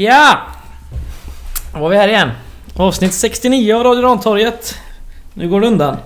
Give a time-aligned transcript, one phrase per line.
[0.00, 0.38] Ja!
[1.74, 2.30] Då var vi här igen.
[2.76, 4.74] Avsnitt 69 av Radio Rantorget.
[5.34, 5.96] Nu går det undan.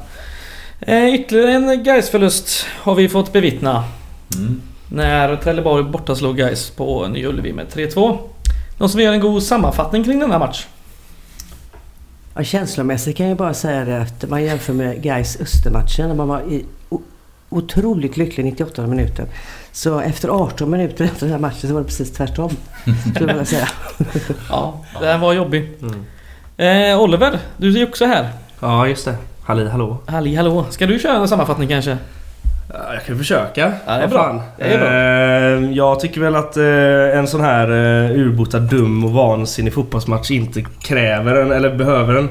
[0.81, 3.85] Eh, ytterligare en gais förlust har vi fått bevittna.
[4.37, 4.63] Mm.
[4.89, 8.19] När Trelleborg borta slog Gais på Nya Ullevi med 3-2.
[8.79, 10.67] Någon som vill göra en god sammanfattning kring denna match?
[12.35, 16.29] Ja, känslomässigt kan jag bara säga det att man jämför med Gais Östermatchen när man
[16.29, 16.65] var i
[17.53, 19.25] otroligt lycklig 98 minuter.
[19.73, 22.51] Så efter 18 minuter efter den här matchen så var det precis tvärtom.
[23.15, 23.69] Skulle jag säga.
[24.49, 25.69] Ja, den var jobbig.
[26.57, 28.29] Eh, Oliver, du är ju också här.
[28.61, 29.15] Ja, just det.
[29.45, 29.97] Halli hallå.
[30.07, 30.67] Halli hallå.
[30.71, 31.97] Ska du köra en sammanfattning kanske?
[32.73, 33.73] Ja, Jag kan försöka.
[33.87, 34.43] Ja, det är bra.
[34.59, 34.89] Det är bra.
[35.69, 40.31] Eh, jag tycker väl att eh, en sån här eh, urbota dum och vansinnig fotbollsmatch
[40.31, 42.31] inte kräver en, eller behöver en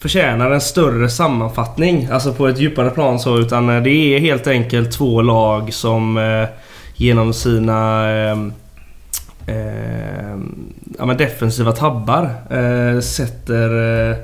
[0.00, 2.08] förtjänar en större sammanfattning.
[2.12, 3.38] Alltså på ett djupare plan så.
[3.38, 6.48] Utan eh, det är helt enkelt två lag som eh,
[6.94, 8.38] genom sina eh,
[9.46, 10.36] eh,
[10.98, 13.70] ja, men defensiva tabbar eh, sätter
[14.10, 14.16] eh,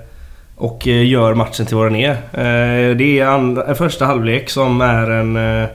[0.56, 2.10] och eh, gör matchen till vad den är.
[2.10, 5.68] Eh, Det är en eh, första halvlek som är en eh,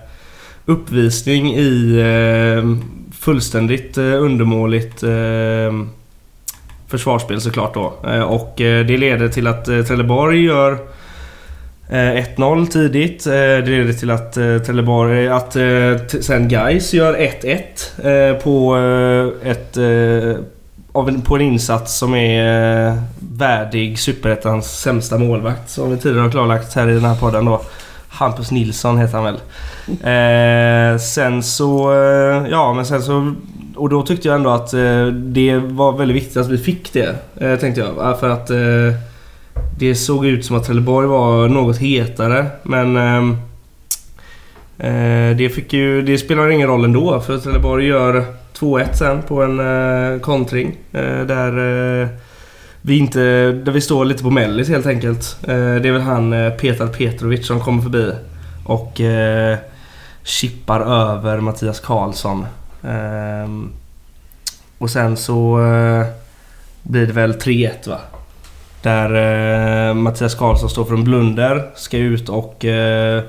[0.66, 2.76] uppvisning i eh,
[3.20, 5.74] fullständigt eh, undermåligt eh,
[6.90, 7.94] försvarsspel såklart då.
[8.08, 10.78] Eh, och eh, det leder till att eh, Trelleborg gör
[11.92, 13.24] 1-0 tidigt.
[13.24, 15.28] Det leder till att Trelleborg...
[15.28, 15.54] Att
[16.22, 17.18] sen Gais gör
[18.04, 18.76] 1-1 på
[19.44, 19.78] ett...
[21.08, 26.76] en, på en insats som är värdig Superettans sämsta målvakt som vi tidigare har klarlagt
[26.76, 27.62] här i den här podden då.
[28.10, 29.40] Hampus Nilsson heter han väl.
[29.88, 31.94] Eh, sen så...
[32.52, 33.34] Ja men sen så...
[33.80, 37.16] Och då tyckte jag ändå att eh, det var väldigt viktigt att vi fick det.
[37.38, 38.10] Eh, tänkte jag.
[38.10, 38.58] Eh, för att eh,
[39.80, 42.46] det såg ut som att Trelleborg var något hetare.
[42.64, 42.98] Men...
[42.98, 43.30] Eh,
[44.88, 48.26] eh det, fick ju, det spelar ingen roll ändå för Trelleborg gör
[48.60, 50.78] 2-1 sen på en eh, kontring.
[50.92, 51.58] Eh, där
[52.02, 52.08] eh,
[52.82, 53.20] vi inte...
[53.52, 55.38] Där vi står lite på mellis helt enkelt.
[55.42, 58.12] Eh, det är väl han eh, Petar Petrovic som kommer förbi.
[58.66, 59.58] Och eh,
[60.24, 62.46] chippar över Mattias Karlsson.
[62.84, 63.72] Ehm,
[64.78, 66.06] och sen så eh,
[66.84, 67.98] blir det väl 3-1 va?
[68.82, 69.10] Där
[69.90, 73.24] eh, Mattias Karlsson står för en blunder, ska ut och eh,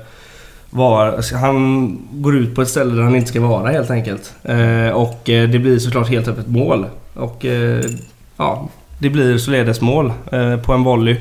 [0.69, 4.33] var, han går ut på ett ställe där han inte ska vara helt enkelt.
[4.43, 6.85] Eh, och eh, det blir såklart helt öppet mål.
[7.13, 7.85] Och eh,
[8.37, 8.69] ja,
[8.99, 11.17] det blir således mål eh, på en volley.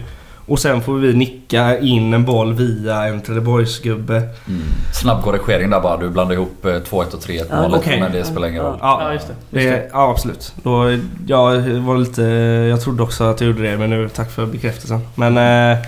[0.51, 4.17] Och sen får vi nicka in en boll via en Trelleborgsgubbe.
[4.17, 4.61] Mm.
[4.93, 5.97] Snabb korrigering där bara.
[5.97, 8.01] Du blandar ihop eh, 2-1 och 3-1 Ja, målet okej.
[8.01, 8.79] men det spelar ingen roll.
[8.81, 9.61] Ja, just det.
[9.61, 10.55] Det, ja absolut.
[10.63, 12.23] Då, jag, var lite,
[12.71, 15.01] jag trodde också att jag gjorde det men nu tack för bekräftelsen.
[15.15, 15.37] Men
[15.73, 15.79] eh,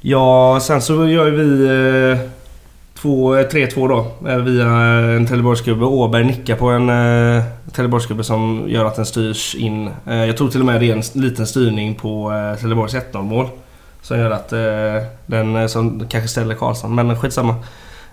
[0.00, 1.64] ja, sen så gör vi
[2.12, 2.18] eh,
[3.02, 4.66] två- eh, 3-2 då eh, via
[5.16, 5.84] en Trelleborgsgubbe.
[5.84, 6.88] Åberg nickar på en
[7.36, 7.42] eh,
[7.72, 9.90] Trelleborgsgubbe som gör att den styrs in.
[10.06, 13.22] Eh, jag tror till och med det är en liten styrning på eh, Trelleborgs 1-0
[13.22, 13.46] mål.
[14.06, 16.94] Som gör att eh, den eh, som kanske ställer Karlsson.
[16.94, 17.54] Men skitsamma.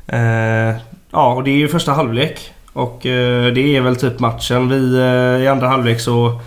[0.08, 0.76] Eh,
[1.12, 2.52] ja och det är ju första halvlek.
[2.74, 4.70] Och eh, det är väl typ matchen.
[4.70, 6.42] Vi, eh, I andra halvlek så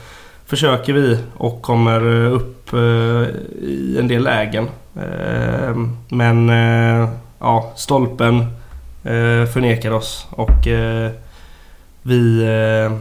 [0.47, 3.29] försöker vi och kommer upp eh,
[3.62, 4.69] i en del lägen.
[4.97, 5.77] Eh,
[6.09, 7.09] men eh,
[7.41, 8.41] ja, stolpen
[9.05, 11.11] eh, förnekar oss och eh,
[12.03, 12.99] vi, eh,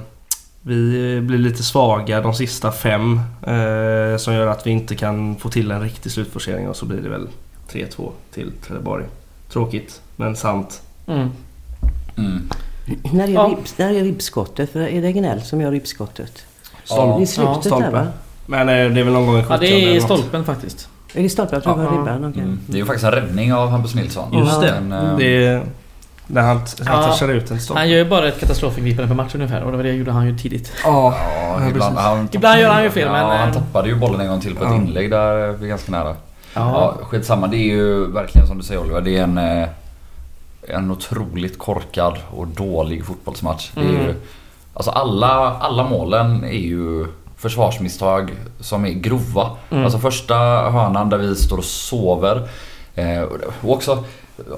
[0.68, 5.50] vi blir lite svaga de sista fem eh, som gör att vi inte kan få
[5.50, 7.28] till en riktig slutforcering och så blir det väl
[7.72, 9.06] 3-2 till Trelleborg.
[9.50, 10.81] Tråkigt men sant.
[11.08, 11.30] Mm.
[12.18, 12.50] Mm.
[13.14, 13.56] När är, Ja.
[13.58, 14.72] ribbs, när är ribbskottet?
[14.72, 16.46] För är det Gnell som gör ribbskottet?
[16.90, 17.16] Ja.
[17.18, 17.92] Det är slutet där stolpen.
[17.94, 18.08] va?
[18.46, 20.03] Men eh, det är väl någon gång i 70 Ja, det är något.
[20.03, 20.90] stolpen faktiskt.
[21.14, 21.56] Är det stolpen?
[21.56, 22.00] Jag tror det var Ja.
[22.00, 22.30] ribban.
[22.30, 22.42] okej.
[22.44, 22.59] Mm.
[22.68, 24.34] Det är ju faktiskt en räddning av Hampus Nilsson.
[24.40, 24.82] Just det.
[24.82, 25.62] Men, eh, Det är
[26.28, 27.08] när han, han Ja.
[27.08, 27.80] touchar ut en stolpe.
[27.80, 30.26] Han gör ju bara ett katastrofingripande per match ungefär och det var det gjorde han
[30.28, 30.72] ju tidigt.
[30.84, 31.16] Ja,
[31.60, 34.22] Ja, ibland, han, Ibland gör han ju fel, ja, men, han eh, tappade ju bollen
[34.22, 34.76] en gång till på ett Ja.
[34.76, 36.16] inlägg där vi är ganska nära.
[36.54, 36.96] Ja.
[37.00, 37.48] Ja, skitsamma.
[37.48, 39.02] Det är ju verkligen som du säger Oliver.
[39.02, 39.68] Det är en, eh,
[40.68, 43.72] en otroligt korkad och dålig fotbollsmatch.
[43.74, 44.16] Det är ju, Mm.
[44.74, 45.28] alltså alla,
[45.60, 47.06] alla målen är ju
[47.38, 49.50] försvarsmisstag som är grova.
[49.70, 49.84] Mm.
[49.84, 50.36] Alltså första
[50.70, 52.48] hörnan där vi står och sover.
[52.96, 54.04] Eh, och också,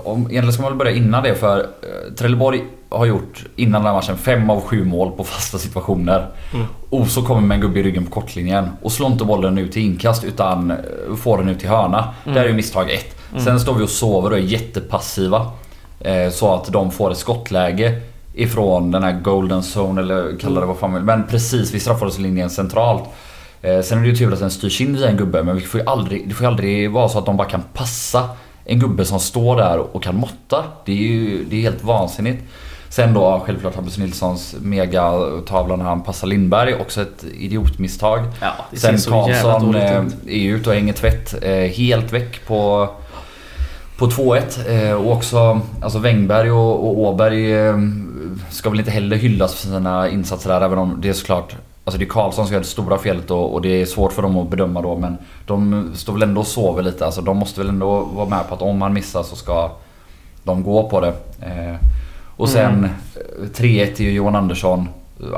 [0.03, 3.87] om, egentligen ska man väl börja innan det för eh, Trelleborg har gjort innan den
[3.87, 6.27] här matchen fem av sju mål på fasta situationer.
[6.53, 6.65] Mm.
[6.89, 9.81] Oso kommer med en gubbe i ryggen på kortlinjen och slår inte bollen ut till
[9.81, 10.77] inkast utan eh,
[11.17, 12.13] får den ut till hörna.
[12.23, 12.35] Mm.
[12.35, 13.15] Där är ju misstag ett.
[13.43, 15.51] Sen står vi och sover och är jättepassiva.
[15.99, 18.01] Eh, så att de får ett skottläge
[18.33, 21.03] ifrån den här golden zone eller kalla det vad fan vill.
[21.03, 23.03] Men precis vid straffområdeslinjen centralt.
[23.61, 25.61] Eh, sen är det ju tur att den styrs in via en gubbe men vi
[25.61, 28.29] får aldrig, det får ju aldrig vara så att de bara kan passa
[28.67, 30.63] en gubbe som står där och kan måtta.
[30.85, 32.43] Det är ju det är helt vansinnigt.
[32.89, 36.75] Sen då självklart Hampus Nilssons megatavla när han passar Lindberg.
[36.75, 38.19] Också ett idiotmisstag.
[38.41, 40.13] Ja, Sen Karlsson eh, ut.
[40.27, 41.43] är ute och hänger tvätt.
[41.43, 42.89] Eh, helt väck på,
[43.97, 44.87] på 2-1.
[44.89, 47.77] Eh, och också alltså Wängberg och, och Åberg eh,
[48.49, 50.61] ska väl inte heller hyllas för sina insatser där.
[50.61, 51.55] Även om det är såklart
[51.87, 54.21] Alltså det är Karlsson som gör det stora felet och, och det är svårt för
[54.21, 57.05] dem att bedöma då men de står väl ändå och sover lite.
[57.05, 59.71] Alltså de måste väl ändå vara med på att om man missar så ska
[60.43, 61.13] de gå på det.
[61.41, 61.75] Eh,
[62.37, 62.83] och sen Mm.
[62.83, 64.89] eh, 3-1 till Johan Andersson.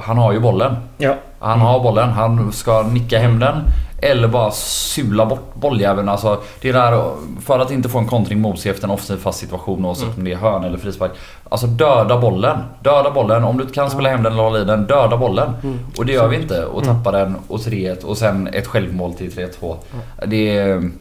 [0.04, 0.76] Han har ju bollen.
[0.98, 1.16] Ja.
[1.40, 3.56] Han har bollen, han ska nicka hem den.
[4.02, 6.10] Eller bara sula bort bolljäveln.
[6.10, 7.12] Alltså, det är där,
[7.42, 10.24] för att inte få en kontring mot sig efter en offensiv fast situation oavsett om
[10.24, 11.12] det är hörn eller frispark.
[11.50, 12.58] Alltså döda bollen.
[12.84, 13.44] Döda bollen.
[13.44, 15.54] Om du inte kan spela hem den eller hålla i den, döda bollen.
[15.98, 16.66] Och det gör vi inte.
[16.66, 19.76] Och tappa den och 3-1 och sen ett självmål till 3-2.
[20.28, 20.92] Det är...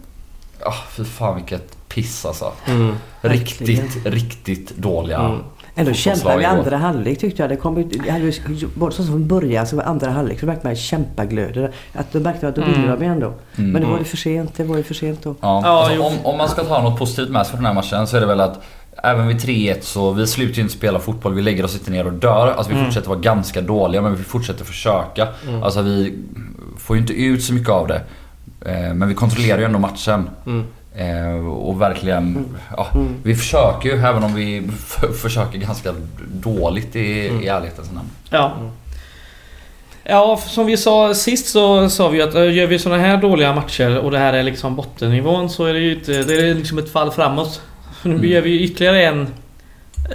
[0.65, 2.53] Ah, fy fan vilket piss alltså.
[2.67, 2.95] Mm.
[3.21, 5.39] Riktigt, riktigt dåliga Mm.
[5.79, 7.51] Ändå kämpade vi andra halvlek tyckte jag.
[7.51, 8.33] Det kom ut, det hade
[8.75, 11.73] både så som början så var andra halvlek så märkte man kämpaglöden.
[11.93, 13.33] Att då märkte man att då ville de ju ändå.
[13.57, 13.71] Mm.
[13.71, 14.55] Men det var ju för sent.
[14.57, 15.35] Det var ju för sent då.
[15.41, 17.75] Ja, Ja, alltså, om, om man ska ta något positivt med sig från den här
[17.83, 18.61] matchen så är det väl att
[19.03, 22.07] Även vid 3-1 så vi slutar ju inte spela fotboll, vi lägger oss inte ner
[22.07, 22.55] och dör.
[22.57, 22.87] Alltså vi Mm.
[22.87, 25.29] fortsätter vara ganska dåliga men vi fortsätter försöka.
[25.63, 26.19] Alltså vi
[26.79, 28.01] får ju inte ut så mycket av det.
[28.67, 30.31] Eh, Men vi kontrollerar ju ändå matchen.
[30.47, 30.65] Mm.
[30.99, 32.47] Eh, Och verkligen,
[32.77, 33.15] ja, Mm.
[33.23, 34.71] vi försöker ju även om vi
[35.23, 35.95] försöker ganska
[36.33, 37.01] dåligt i,
[37.43, 38.09] i ärlighetens namn.
[38.31, 38.53] Ja.
[40.05, 43.55] Ja, som vi sa sist så sa vi att eh, gör vi såna här dåliga
[43.55, 46.79] matcher och det här är liksom bottennivån så är det ju inte, det är liksom
[46.79, 47.61] ett fall framåt.
[48.03, 48.25] Nu Mm.
[48.31, 49.27] gör vi ju ytterligare en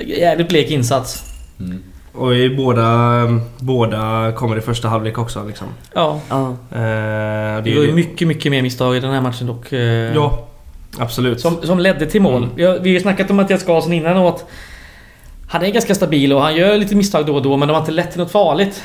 [0.06, 1.24] jävligt blek insats.
[1.60, 1.84] Mm.
[2.14, 3.22] Och i båda,
[3.60, 5.68] båda kommer i första halvlek också liksom.
[5.94, 6.20] Ja.
[6.30, 6.50] Ja.
[6.50, 9.72] Eh, det är Det var ju mycket, mycket mer misstag i den här matchen dock.
[10.16, 10.48] Ja,
[11.00, 11.42] absolut.
[11.42, 12.44] Som, som ledde till mål.
[12.44, 12.56] Mm.
[12.56, 14.50] Vi, har, vi har ju snackat om Mattias Karlsson innan och att
[15.48, 17.82] han är ganska stabil och han gör lite misstag då och då men de har
[17.82, 18.84] inte lett till något farligt.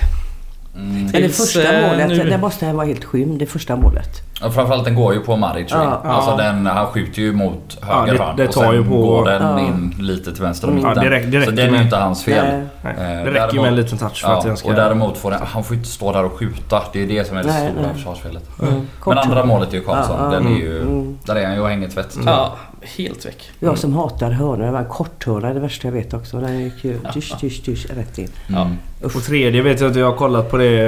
[0.76, 1.03] Mm.
[1.12, 2.31] Men det första eh, målet, nu.
[2.31, 3.38] där måste vara helt skymd.
[3.38, 4.09] Det första målet.
[4.43, 5.67] Ja, framförallt den går ju på Maric.
[5.70, 6.37] Ja, alltså ja.
[6.37, 9.61] den, han skjuter ju mot höger Ja, det- det och sen på- går den Ja.
[9.61, 10.85] in lite till vänster om Mm.
[10.85, 11.05] Ja, mitten.
[11.05, 12.44] det räcker- det så den är ju inte hans fel.
[12.44, 12.62] Nej.
[12.82, 14.69] Nej, Eh, det räcker däremot- med en liten touch för Ja, att den ska...
[14.69, 16.82] och däremot får den, han får inte stå där och skjuta.
[16.93, 17.94] Det är det som är det Nej, stora nej.
[17.94, 18.44] försvarsfelet.
[18.62, 18.87] Mm.
[19.06, 20.31] Men andra målet är ju Karlsson.
[20.31, 21.19] Den är ju, Mm.
[21.25, 22.17] Där är han ju och hänger tvätt.
[22.26, 22.56] Ja,
[22.96, 23.50] helt väck.
[23.61, 24.64] Jag som hatar hörnor.
[24.67, 26.40] Det var en korthörna det värsta jag vet också.
[26.40, 28.29] Den gick ju tysch, tysch, tysch rätt in.
[28.49, 28.69] Mm.
[29.12, 30.79] På tredje vet jag inte, jag har kollat på det.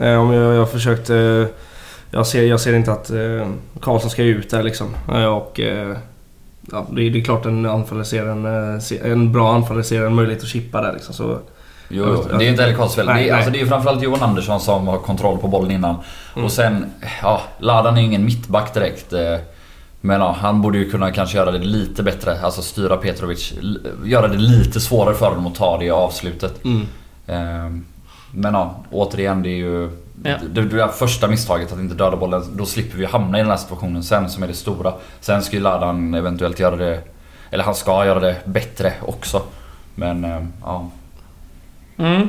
[0.00, 1.10] Eh, om jag, jag har försökt...
[1.10, 1.44] Eh,
[2.10, 3.46] jag, ser, jag ser inte att eh,
[3.80, 4.86] Karlsson ska ut där liksom.
[5.08, 5.60] Eh, och...
[5.60, 5.96] Eh,
[6.72, 10.02] ja, det, är- det är klart en anfallare ser en, eh, en bra anfallare ser
[10.06, 11.14] en möjlighet att chippa där liksom.
[11.14, 11.38] Så,
[11.94, 13.04] Jo, jo, det är ju inte heller.
[13.06, 15.70] Nej, Det är, alltså, det är ju framförallt Johan Andersson som har kontroll på bollen
[15.70, 15.96] innan.
[16.34, 16.44] Mm.
[16.44, 16.84] Och sen,
[17.22, 19.12] ja, Ladan är ju ingen mittback direkt.
[20.04, 22.40] Men ja, han borde ju kunna kanske göra det lite bättre.
[22.40, 23.52] Alltså styra Petrovic.
[24.04, 26.64] Göra det lite svårare för honom att ta det i avslutet.
[26.64, 26.86] mm.
[27.26, 27.84] Ehm,
[28.34, 29.90] Men ja, återigen det är ju...
[30.24, 30.36] Ja.
[30.50, 32.42] Det, det första misstaget att inte döda bollen.
[32.56, 34.94] Då slipper vi hamna i den här situationen sen som är det stora.
[35.20, 37.00] Sen ska ju Ladan eventuellt göra det...
[37.50, 39.42] Eller han ska göra det bättre också.
[39.94, 40.90] Men ehm, ja.
[41.96, 42.28] Mm.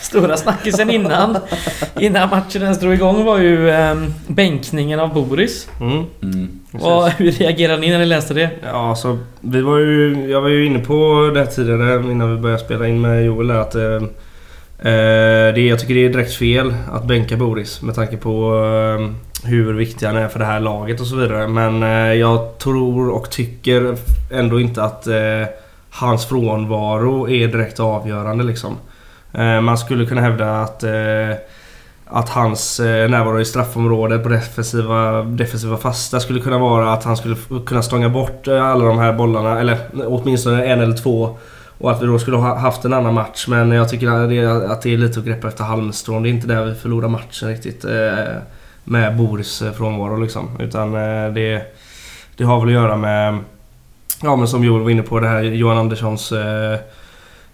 [0.00, 1.38] Stora snackisen innan,
[2.00, 5.68] innan matchen ens drog igång var ju um, bänkningen av Boris.
[5.80, 6.04] Mm.
[6.22, 6.60] Mm.
[6.72, 8.50] Och hur reagerade ni när ni läste det?
[8.62, 12.40] Ja, så vi var ju, jag var ju inne på det här tidigare innan vi
[12.40, 13.82] började spela in med Joel där, att eh,
[14.78, 19.48] eh, det, jag tycker det är direkt fel att bänka Boris med tanke på eh,
[19.48, 21.48] hur viktig han är för det här laget och så vidare.
[21.48, 23.96] Men eh, jag tror och tycker
[24.32, 25.46] ändå inte att eh,
[25.90, 28.76] hans frånvaro är direkt avgörande liksom.
[29.32, 31.36] Eh, man skulle kunna hävda att eh,
[32.12, 37.16] att hans eh, närvaro i straffområdet på defensiva, defensiva fasta skulle kunna vara att han
[37.16, 39.60] skulle kunna stånga bort alla de här bollarna.
[39.60, 41.38] Eller åtminstone en eller två.
[41.78, 43.46] Och att vi då skulle ha haft en annan match.
[43.48, 44.28] Men jag tycker att
[44.82, 46.22] det är, lite att greppa efter halmstrån.
[46.22, 47.84] Det är inte där vi förlorar matchen riktigt.
[48.84, 50.48] Med Boris frånvaro liksom.
[50.60, 50.92] Utan
[51.34, 51.62] det,
[52.36, 53.38] det har väl att göra med...
[54.22, 56.32] Ja men som Joel var inne på det här Johan Anderssons...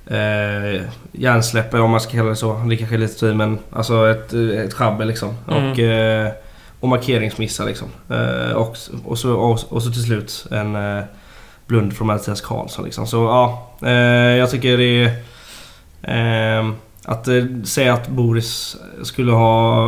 [0.06, 0.82] Eh,
[1.12, 2.54] hjärnsläpp om man ska kalla det så.
[2.68, 5.34] Det kanske är lite tid men alltså ett, ett sjabbel liksom.
[5.50, 5.70] Mm.
[5.70, 6.32] Och, eh,
[6.80, 7.88] och markeringsmissar liksom.
[8.10, 11.04] Eh, och, och, så, och, och så till slut en eh,
[11.66, 13.06] blund från Mattias Karlsson liksom.
[13.06, 16.58] Så ja, eh, jag tycker det är...
[16.58, 16.70] Eh,
[17.04, 19.86] att eh, säga att Boris skulle ha...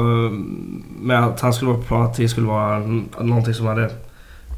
[1.00, 2.78] Med att han skulle vara på plan, att det skulle vara
[3.20, 3.84] någonting som hade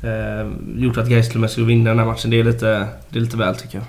[0.03, 2.31] eh, gjort att Gais skulle vinna den här matchen.
[2.31, 3.87] Det är lite, det är lite väl tycker jag.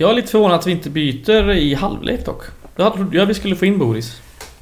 [0.00, 2.42] Jag är lite förvånad att vi inte byter i halvlek dock.
[2.76, 4.20] Jag trodde jag vi skulle få in Boris.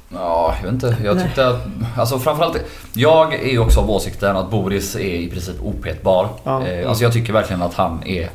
[0.09, 0.97] Ja, jag vet inte.
[1.03, 1.61] Jag tyckte att...
[1.97, 2.57] Alltså framförallt...
[2.93, 6.29] Jag är ju också av åsikten att Boris är i princip opetbar.
[6.43, 6.67] Ja.
[6.67, 8.29] Eh, alltså jag tycker verkligen att han är...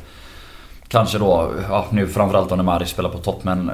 [0.87, 3.71] Kanske då, ja, nu framförallt när Maric spelar på topp men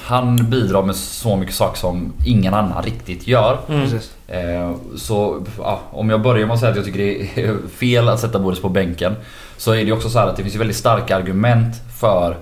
[0.00, 3.58] han bidrar med så mycket saker som ingen annan riktigt gör.
[3.68, 3.82] Mm.
[3.82, 4.12] Precis.
[4.28, 8.08] Eh, så ja, om jag börjar med att säga att jag tycker det är fel
[8.08, 9.16] att sätta Boris på bänken.
[9.56, 12.36] Så är det också så här att det finns väldigt starka argument för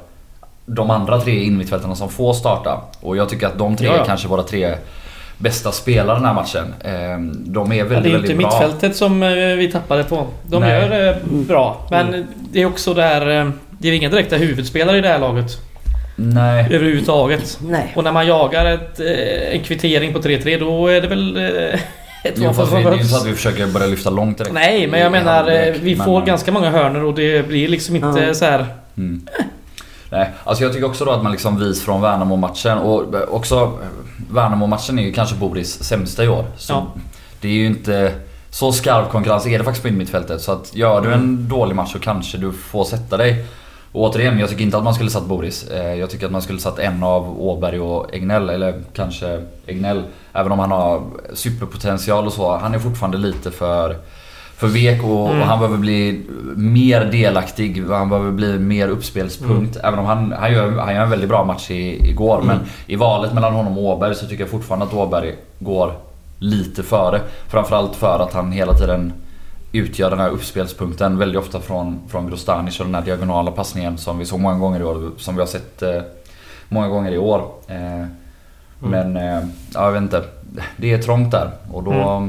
[0.74, 2.80] de andra tre innermittfältarna som får starta.
[3.00, 4.74] Och jag tycker att de tre Ja, är kanske våra tre
[5.38, 6.74] bästa spelare den här matchen.
[6.80, 6.90] Eh,
[7.34, 8.46] de är Ja, väldigt, det är inte väldigt bra.
[8.60, 10.26] mittfältet som eh, vi tappade på.
[10.46, 10.70] De Nej.
[10.82, 11.86] gör det bra.
[11.90, 13.40] Men det är också där...
[13.40, 15.46] eh, Det är inga direkta huvudspelare i det här laget.
[16.16, 16.66] Nej.
[16.70, 17.58] Överhuvudtaget.
[17.62, 17.92] Nej.
[17.96, 21.42] Och när man jagar ett, eh, en kvittering på 3-3 då är det väl eh,
[22.24, 24.38] ett Jo, fast vi, det är ju inte så att vi försöker börja lyfta långt
[24.38, 24.54] direkt.
[24.54, 27.68] Nej, men jag menar eh, vi men, får eh, ganska många hörnor och det blir
[27.68, 28.34] liksom inte Ja.
[28.34, 28.66] så här.
[28.96, 29.26] Mm.
[30.11, 33.88] Nej, alltså jag tycker också då att man liksom vis från Värnamo-matchen och också eh,
[34.35, 36.45] Värnamo-matchen är ju kanske Boris sämsta i år.
[36.57, 36.87] Så Ja.
[37.40, 38.12] Det är ju inte
[38.50, 40.40] så skarp konkurrens är det faktiskt på innermittfältet.
[40.43, 43.45] Så att gör du en dålig match så kanske du får sätta dig.
[43.93, 45.69] Och återigen, jag tycker inte att man skulle satt Boris.
[45.69, 50.02] Eh, Jag tycker att man skulle satt en av Åberg och Egnell, eller kanske Egnell.
[50.33, 51.02] Även om han har
[51.35, 52.57] superpotential och så.
[52.57, 53.97] Han är fortfarande lite för,
[54.61, 55.40] för vek och, Mm.
[55.40, 56.23] och han behöver bli
[56.57, 57.85] mer delaktig.
[57.88, 59.76] Han behöver bli mer uppspelspunkt.
[59.85, 62.43] Även om han, han, gör, han gör en väldigt bra match i, igår.
[62.45, 65.93] Men i valet mellan honom och Åberg så tycker jag fortfarande att Åberg går
[66.38, 67.21] lite före.
[67.49, 69.12] Framförallt för att han hela tiden
[69.73, 74.19] utgör den här uppspelspunkten väldigt ofta från, från Grostanic och den här diagonala passningen som
[74.19, 75.11] vi såg många gånger i år.
[75.19, 76.00] Som vi har sett eh,
[76.69, 77.43] många gånger i år.
[77.69, 78.07] Eh,
[78.79, 79.40] Men eh,
[79.75, 80.23] ja, jag vet inte.
[80.76, 82.29] Det är trångt där och då...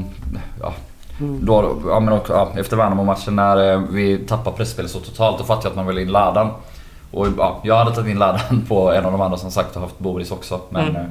[1.22, 1.44] Mm.
[1.46, 5.44] Då ja, men också, ja, efter Värnamo-matchen när eh, vi tappar pressspelet så totalt då
[5.44, 6.48] fattade jag att man ville in Ladan.
[7.10, 9.82] Och ja, jag hade tagit in Ladan på en av de andra som sagt har
[9.82, 10.60] haft Boris också.
[10.70, 10.96] Men Mm.
[10.96, 11.08] eh,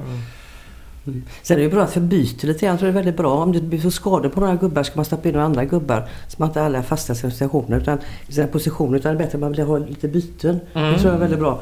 [1.42, 2.72] Sen är det ju bra att förbyta lite grann.
[2.74, 3.32] Jag tror det är väldigt bra.
[3.34, 6.08] Om det blir så skador på några gubbar ska man stoppa in några andra gubbar.
[6.28, 8.98] Så man inte alla fastnar i sina situationer utan i sina positioner.
[8.98, 10.60] Utan det är bättre att man vill ha lite byten.
[10.74, 10.94] Mm.
[10.94, 11.52] Det tror jag är väldigt bra.
[11.52, 11.60] Om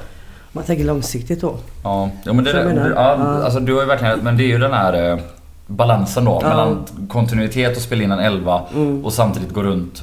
[0.51, 1.55] man tänker långsiktigt då.
[1.83, 3.43] Ja, ja men det, ja, ja.
[3.43, 5.19] alltså du har ju verkligen, men det är ju den här eh,
[5.69, 6.47] balansen då Ja.
[6.49, 9.05] mellan kontinuitet och spela in en elva Mm.
[9.05, 10.01] och samtidigt gå runt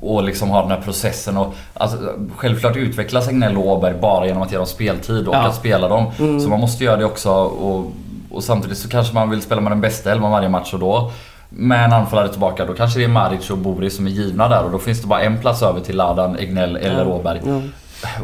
[0.00, 1.96] och liksom ha den här processen och alltså,
[2.36, 5.38] Självklart utvecklas Agnell och Åberg bara genom att ge dem speltid och Ja.
[5.46, 6.04] att spela dem.
[6.18, 6.40] Mm.
[6.40, 7.92] Så man måste göra det också och,
[8.30, 11.10] och samtidigt så kanske man vill spela med den bästa elvan varje match och då
[11.48, 14.64] med en anfallare tillbaka då kanske det är Maric och Boris som är givna där
[14.64, 17.12] och då finns det bara en plats över till Ladan, Egnell eller Ja.
[17.12, 17.40] Åberg.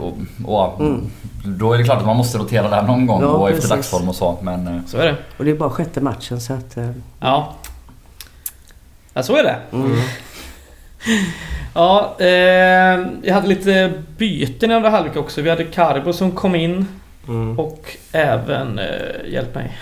[0.00, 1.10] Och, och, Mm.
[1.44, 3.64] Då är det klart att man måste rotera där någon gång Ja, och precis.
[3.64, 4.38] efter dagsform och så.
[4.42, 5.16] Men eh, Så är det.
[5.38, 6.76] Och det är bara sjätte matchen så att...
[6.76, 7.54] eh, Ja.
[9.14, 9.56] Ja, så är det.
[9.72, 9.92] Mm.
[11.74, 12.26] Ja, eh,
[13.22, 15.42] jag hade lite byten i andra halvlek också.
[15.42, 16.86] Vi hade Carbo som kom in
[17.28, 17.58] Mm.
[17.58, 18.78] och även...
[18.78, 18.86] Eh,
[19.32, 19.76] hjälp mig.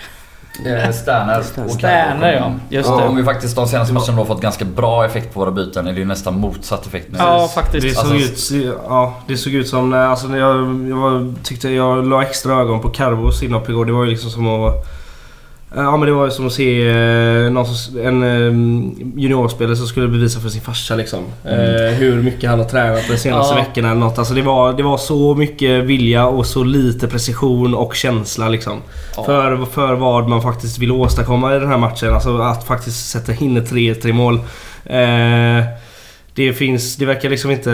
[0.65, 2.53] Eh, Sterner och Sterner, ja.
[2.69, 2.95] Just det.
[3.07, 5.93] om vi faktiskt de senaste matcherna då fått ganska bra effekt på våra byten är
[5.93, 7.17] det ju nästan motsatt effekt nu.
[7.19, 7.97] Ja, Det faktiskt.
[7.99, 9.89] såg, Alltså- ut, ja, det såg ut som...
[9.89, 10.55] när- Alltså, när jag,
[10.89, 13.85] jag var, tyckte jag la extra ögon på Carvos inhopp igår.
[13.85, 14.73] Det var ju liksom som att...
[15.75, 19.87] Ja men det var ju som att se eh, någon som, en eh, juniorspelare som
[19.87, 21.19] skulle bevisa för sin farsa liksom.
[21.45, 21.59] Mm.
[21.85, 23.61] Eh, hur mycket han har tränat de senaste Ja.
[23.61, 24.17] veckorna eller något.
[24.17, 28.77] Alltså det var, det var så mycket vilja och så lite precision och känsla liksom.
[29.17, 29.23] Ja.
[29.23, 32.13] För, för vad man faktiskt vill åstadkomma i den här matchen.
[32.13, 34.35] Alltså att faktiskt sätta in ett 3-3 mål.
[34.85, 35.65] Eh,
[36.33, 37.71] det finns, det verkar liksom inte...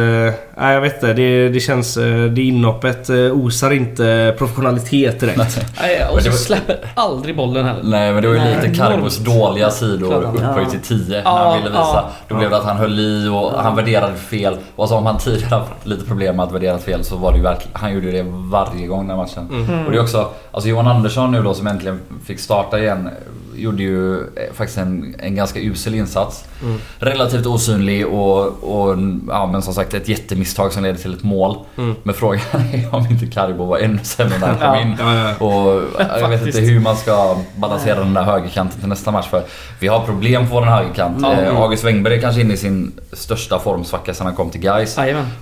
[0.58, 1.14] Nej jag vet inte.
[1.14, 1.98] Det, det känns...
[1.98, 5.60] eh, Det inhoppet eh, osar inte professionalitet direkt.
[5.82, 7.84] Nej, och så släpper aldrig bollen heller.
[7.84, 8.76] Nej men det var ju lite.
[8.78, 11.80] Cargos dåliga sidor upphöjt till 10 när han ville visa.
[11.82, 12.10] ja.
[12.28, 14.58] Då blev det att han höll i och han värderade fel.
[14.76, 17.38] Och så om han tidigare haft lite problem med att värdera fel så var det
[17.38, 17.72] ju verkligen...
[17.78, 19.48] Han gjorde det varje gång den matchen.
[19.52, 19.86] Mm.
[19.86, 23.10] Och det är också, alltså Johan Andersson nu då som äntligen fick starta igen
[23.58, 26.46] Gjorde ju eh, faktiskt en, en ganska usel insats.
[26.62, 26.78] Mm.
[27.00, 28.98] Relativt osynlig och, och
[29.28, 31.58] ja, men som sagt ett jättemisstag som leder till ett mål.
[31.78, 31.96] Mm.
[32.04, 32.42] Men frågan
[32.74, 34.96] är om inte Karibo var ännu sämre när han kom in.
[35.00, 35.46] Ja, ja.
[35.46, 35.84] Och
[36.22, 39.44] jag vet inte hur man ska balansera den där högerkanten till nästa match för
[39.80, 41.18] vi har problem på den högerkant.
[41.22, 41.34] Ja.
[41.34, 44.96] Eh, August Wengberg är kanske inne i sin största formsvacka sedan han kom till Gais.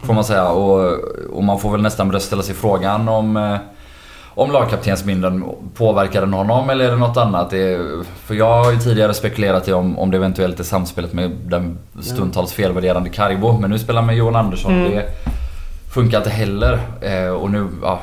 [0.03, 0.50] Får man säga.
[0.50, 1.00] Och,
[1.34, 3.57] och man får väl nästan börja ställa sig frågan om eh,
[4.36, 5.44] om lagkaptensbindeln
[5.75, 7.50] påverkar den honom eller är det något annat?
[7.50, 7.80] Det,
[8.15, 11.77] för jag har ju tidigare spekulerat i om, om det eventuellt är samspelet med den
[12.01, 13.58] stundtals felvärderande Karibo.
[13.60, 14.74] Men nu spelar han med Johan Andersson.
[14.74, 14.92] Mm.
[14.92, 15.06] Det
[15.94, 16.80] funkar inte heller.
[17.01, 18.00] Eh, och nu, ja,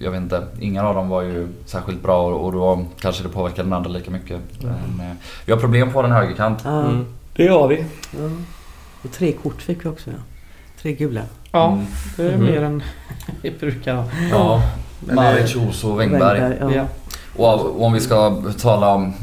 [0.00, 0.42] jag vet inte.
[0.60, 3.90] Ingen av dem var ju särskilt bra och, och då kanske det påverkar den andra
[3.90, 4.40] lika mycket.
[4.60, 6.64] Men, eh, vi har problem på den högerkant.
[6.64, 7.06] Mm.
[7.36, 7.84] Det har vi.
[8.10, 8.30] Ja.
[9.02, 10.16] Och tre kort fick vi också ja.
[10.82, 11.20] Tre gula.
[11.52, 11.86] Ja, Mm.
[12.16, 12.44] det är Mhm.
[12.46, 12.82] mer än
[13.42, 14.04] vi brukar ha.
[14.30, 14.62] Ja.
[15.12, 16.56] Maric, Oso och Wengberg.
[16.60, 16.70] ja.
[16.74, 16.84] Ja.
[17.36, 19.14] Och om vi ska tala om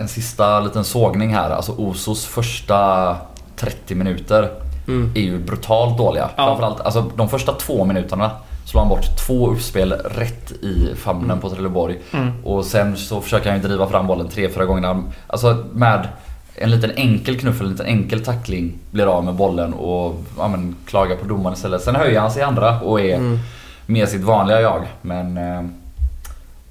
[0.00, 1.50] en sista liten sågning här.
[1.50, 3.16] Alltså Osos första
[3.56, 4.50] 30 minuter
[4.88, 5.12] Mm.
[5.14, 6.28] är ju brutalt dåliga.
[6.36, 6.46] Ja.
[6.46, 8.30] Framförallt alltså, de första två minuterna
[8.66, 11.98] slår han bort två uppspel rätt i famnen på Trelleborg.
[12.12, 12.44] Mm.
[12.44, 15.02] Och sen så försöker han ju driva fram bollen tre, fyra gånger.
[15.26, 16.08] Alltså med
[16.54, 20.48] en liten enkel knuff eller en liten enkel tackling blir av med bollen och ja,
[20.48, 21.82] men, klagar på domaren istället.
[21.82, 23.38] Sen höjer han sig i andra och är Mm.
[23.86, 24.82] Med sitt vanliga jag.
[25.02, 25.62] Men eh,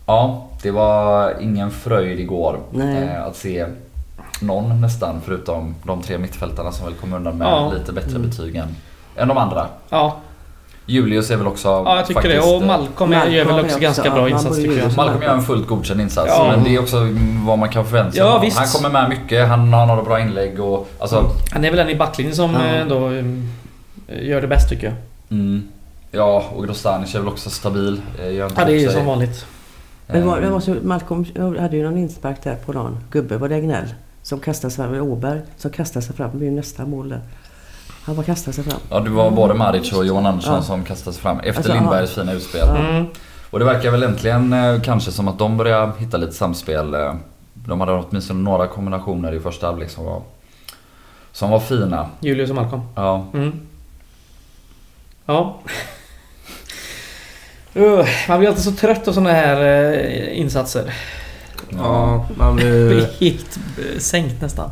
[0.06, 3.04] ja, det var ingen fröjd igår Nej.
[3.04, 3.66] eh, att se
[4.42, 7.72] någon nästan förutom de tre mittfältarna som väl kom undan med Ja.
[7.80, 8.76] lite bättre betyg än,
[9.18, 9.68] än de andra.
[9.90, 10.16] Ja,
[10.86, 12.56] Julius är väl också ja jag tycker faktiskt, det.
[12.56, 14.96] Och eh, Malcolm, Malcolm gör väl också också- ganska bra insats tycker jag.
[14.98, 16.48] Malcolm gör en fullt godkänd insats Ja.
[16.56, 16.98] men det är också
[17.46, 18.58] vad man kan förvänta sig Ja, visst.
[18.58, 21.24] Han kommer med mycket, han har några bra inlägg och alltså...
[21.52, 22.86] Han är väl den i backlinjen som Ja.
[22.90, 23.50] då mm,
[24.22, 24.96] gör det bäst tycker jag.
[25.40, 25.64] Mm,
[26.14, 28.02] ja, och Grostanic är väl också stabil.
[28.20, 28.94] eh, Ja, det är ju sig.
[28.94, 29.46] som vanligt.
[30.08, 31.26] Men var, det Eh, var så, Malcolm
[31.60, 32.98] hade ju någon inspark där på dagen.
[33.12, 33.94] Gubbe, var det Egnell?
[34.22, 36.32] Som kastade sig fram, Åberg, som kastade sig fram.
[36.32, 37.22] Det blir ju nästa mål där.
[38.04, 38.80] Han bara kastade sig fram.
[38.90, 40.62] Ja, det var både Maric och Johan Andersson Ja.
[40.62, 42.68] som kastades fram efter Alltså, Lindbergs fina utspel.
[42.70, 43.06] Mm.
[43.50, 46.94] Och det verkar väl äntligen eh, kanske som att de börjar hitta lite samspel.
[46.94, 47.14] eh.
[47.54, 50.22] De hade åtminstone några kombinationer i första halvlek som var,
[51.32, 52.10] som var fina.
[52.20, 52.82] Julius och Malcolm.
[52.96, 53.60] Ja, Mm.
[55.26, 55.60] Ja.
[57.76, 59.62] Uh, man blir alltid så trött av såna här
[59.94, 60.94] eh, insatser.
[61.70, 64.70] Ja, man Blir helt eh, sänkt nästan.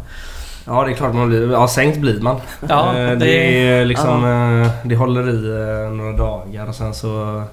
[0.66, 1.52] Ja, det är klart man blir...
[1.52, 2.36] Ja, sänkt blir man.
[2.70, 4.26] Ja, Eh, det- det är liksom...
[4.26, 7.44] eh, Det håller i några dagar och sen så...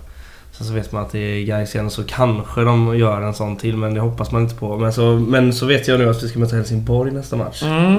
[0.52, 3.35] Sen så vet man att det är Gais igen och så kanske de gör en
[3.35, 4.76] sån till men det hoppas man inte på.
[4.76, 7.62] Men så, men så vet jag nu att vi ska möta Helsingborg nästa match.
[7.62, 7.95] Mm.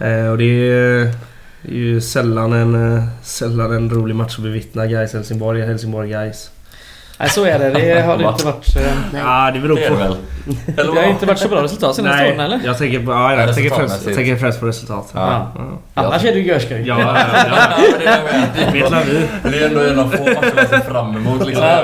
[0.00, 1.12] Eh, och det är,
[1.62, 4.86] det är ju sällan en, sällan en rolig match att bevittna.
[4.86, 6.50] Gais Helsingborg, Helsingborg Gais.
[7.18, 7.70] Nej, så är det.
[7.70, 8.76] Det har det inte varit...
[8.76, 8.82] eh,
[9.14, 9.94] Ja, det beror det på...
[9.94, 10.16] det väl?
[10.78, 12.60] Eller Det har inte varit så bra resultat senaste åren eller?
[12.64, 15.10] jag tänker, på, ja, jag, tänker främst, jag tänker främst på resultat.
[15.14, 15.52] Ja.
[15.54, 16.02] Ja.
[16.02, 16.82] Annars är det ju görskoj.
[16.86, 17.16] Ja, ja,
[17.48, 17.56] ja.
[18.56, 19.52] Det är det jag.
[19.52, 21.64] Det är ändå en av få man ser fram emot liksom.
[21.66, 21.82] Ja,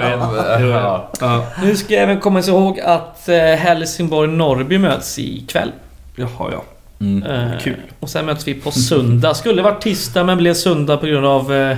[0.60, 1.08] Jo, Ja.
[1.20, 1.44] Ja.
[1.62, 5.72] Nu ska jag även komma ihåg att eh, Helsingborg-Norrby möts ikväll.
[6.16, 6.62] Jaha, ja.
[7.00, 7.22] Mm.
[7.22, 7.76] Eh, Kul.
[8.00, 9.34] Och sen möts vi på söndag.
[9.34, 11.76] Skulle varit tisdag men blev söndag på grund av eh,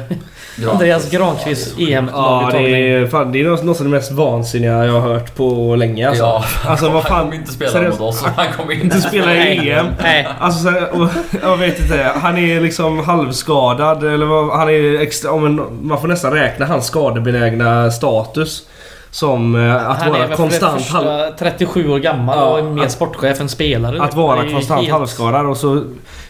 [0.56, 0.72] Granqvist.
[0.72, 5.00] Andreas Granqvists Ja, Ja, det är, fan, det är av det mest vansinniga jag har
[5.00, 6.24] hört på länge alltså.
[6.24, 7.20] Ja, Alltså vad han fan.
[7.24, 8.24] kommer inte spela seriöst, mot oss.
[8.36, 9.70] Han kommer inte Inte spela i.
[9.70, 9.86] EM.
[10.02, 10.28] Nej.
[10.38, 11.08] Alltså och,
[11.42, 12.12] jag vet inte.
[12.22, 16.66] Han är liksom halvskadad eller vad, han är extra, om en, Man får nästan räkna
[16.66, 18.62] hans skadebenägna status.
[19.14, 22.58] Som eh, att Han är vara det konstant halv, första 37 år gammal Ja, och
[22.58, 24.02] är mer att- sportchef än spelare.
[24.02, 25.84] Att Det vara är konstant helt- halvskadad och så...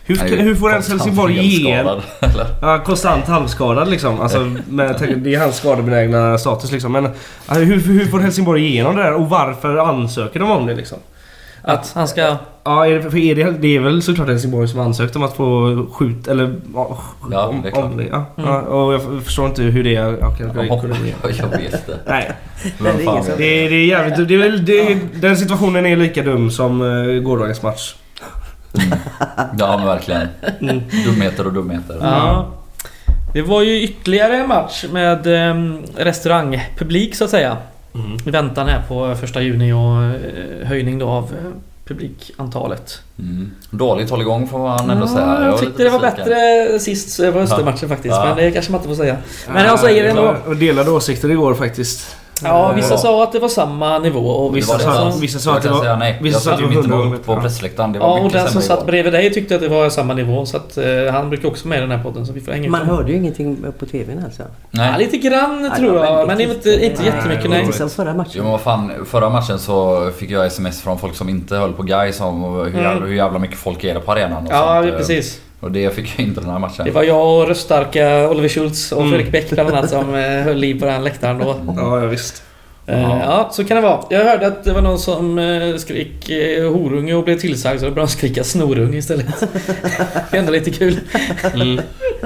[0.05, 1.85] Hur, Han är ju hur får ens Helsingborg ge?
[2.63, 4.21] Ja, konstant halvskadad liksom.
[4.21, 4.39] Alltså,
[4.99, 6.93] tänk, det är hans skadebenägna status liksom.
[6.93, 7.09] Men
[7.49, 10.99] ja, hur, hur får Helsingborg igenom det där och varför ansöker de om det liksom?
[11.63, 12.37] Att han ska...
[12.65, 15.37] Ja, är det, för är det, det är väl såklart Helsingborg som ansökt om att
[15.37, 16.55] få skjut eller...
[16.75, 16.99] Ja,
[17.31, 17.85] Ja, om, det är klart.
[17.85, 18.25] om det, ja.
[18.39, 18.51] Mm.
[18.51, 19.95] ja, och jag förstår inte hur det...
[19.95, 21.99] Kan, Jag kan, hoppas- Jag vet inte.
[22.07, 22.33] Nej,
[22.81, 24.29] Vem Det är det, är- det är jävligt...
[24.29, 27.95] Det är väl, det, den situationen är lika dum som uh, gårdagens match.
[29.59, 30.29] Ja men verkligen.
[30.61, 30.81] Mm.
[31.07, 31.97] Dumheter och dumheter.
[32.01, 32.49] Ja.
[33.35, 35.55] Det var ju ytterligare en match med eh,
[35.97, 37.57] restaurangpublik så att säga.
[37.95, 38.13] Mm.
[38.27, 41.51] I väntan här på första juni och eh, höjning då av eh,
[41.85, 43.03] publikantalet.
[43.19, 43.51] Mm.
[43.71, 45.27] Dåligt hålligång får man ändå säga.
[45.27, 48.15] Ja, jag var tyckte det var bättre sist på Östermatchen faktiskt.
[48.15, 48.25] Ja.
[48.25, 49.17] Men det kanske man inte får säga.
[49.53, 50.37] Men jag säger det ändå.
[50.47, 52.17] Och delade åsikter igår faktiskt.
[52.49, 52.99] Ja, vissa Ja.
[52.99, 55.19] sa att det var samma nivå och Vissa Det var det sa- sa...
[55.21, 56.19] vissa sa att det var- nej.
[56.23, 57.41] vissa jag sa att satt det ju var mitt 100 emot på ja.
[57.41, 57.93] pressläktaren.
[57.93, 60.47] Det var Ja, och den som satt bredvid dig tyckte att det var samma nivå.
[60.47, 62.71] Så att eh, han brukar också med i den här podden så vi får hänga
[62.71, 64.43] Man hörde ju ingenting på TVn alltså.
[64.43, 64.95] Ja, Nej.
[64.99, 66.27] lite grann Ja, tror jag.
[66.27, 67.63] Men inte, inte jättemycket Nej, nej.
[67.65, 68.45] Inte som förra Jo men matchen.
[68.51, 72.21] vad fan, förra matchen så fick jag sms från folk som inte höll på guys
[72.21, 72.83] om hur, Mm.
[72.83, 74.93] jävla, hur jävla mycket folk är det på arenan och Ja, sånt.
[74.93, 75.41] eh, precis.
[75.63, 76.85] Och det fick jag inte den här matchen.
[76.85, 79.13] Det var jag och röststarka Oliver Schultz och Mm.
[79.13, 81.57] Fredrik Bäck bland annat som eh, höll liv på den läktaren då.
[81.77, 82.43] Ja, ja visst.
[82.87, 83.49] Eh, Ja.
[83.53, 84.01] Så kan det vara.
[84.11, 86.31] Jag hörde att det var någon som eh, skrek
[86.73, 89.27] horunge och blev tillsagd så då började de skrika snorunge istället.
[90.31, 91.01] det är ändå lite kul.
[91.55, 91.81] Mm.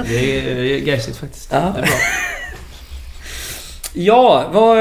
[0.08, 1.48] Det är gaisigt faktiskt.
[1.52, 1.58] Ja.
[1.58, 1.94] Det är bra.
[3.94, 4.76] Ja, vad...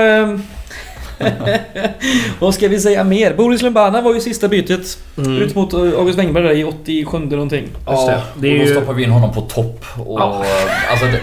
[1.19, 1.33] eh,
[2.39, 3.33] vad ska vi säga mer?
[3.33, 4.97] Boris Lumbana var ju sista bytet.
[5.17, 5.37] Mm.
[5.37, 7.67] Ut mot eh, August Wengberg där i 87 någonting.
[7.89, 8.21] Just det.
[8.35, 8.71] Det är och då ju...
[8.75, 9.85] stoppar vi in honom på topp.
[10.05, 10.45] Och, Ja.
[10.91, 11.19] alltså, det,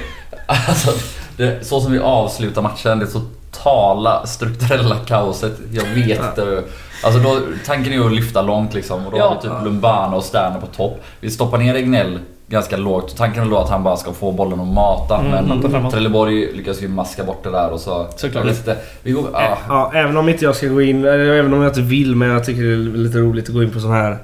[0.47, 0.93] alltså
[1.37, 5.53] det, så som vi avslutar matchen, det totala strukturella kaoset.
[5.73, 6.63] Jag vet inte.
[7.05, 9.07] Alltså då, tanken är ju att lyfta långt liksom.
[9.07, 9.29] Och då Ja.
[9.29, 11.03] har vi typ Lumbana och Sterner på topp.
[11.21, 12.19] Vi stoppar ner Egnell
[12.53, 13.17] ganska lågt.
[13.17, 15.21] Tanken då att han bara ska få bollen och mata.
[15.21, 15.91] Mm, men.
[15.91, 18.07] Trelleborg lyckas ju maska bort det där och så...
[18.17, 18.47] Såklart.
[18.47, 21.63] Lite, vi går, ah, Ja, även om inte jag ska gå in, eller även om
[21.63, 23.93] jag inte vill men jag tycker det är lite roligt att gå in på sån
[23.93, 24.19] här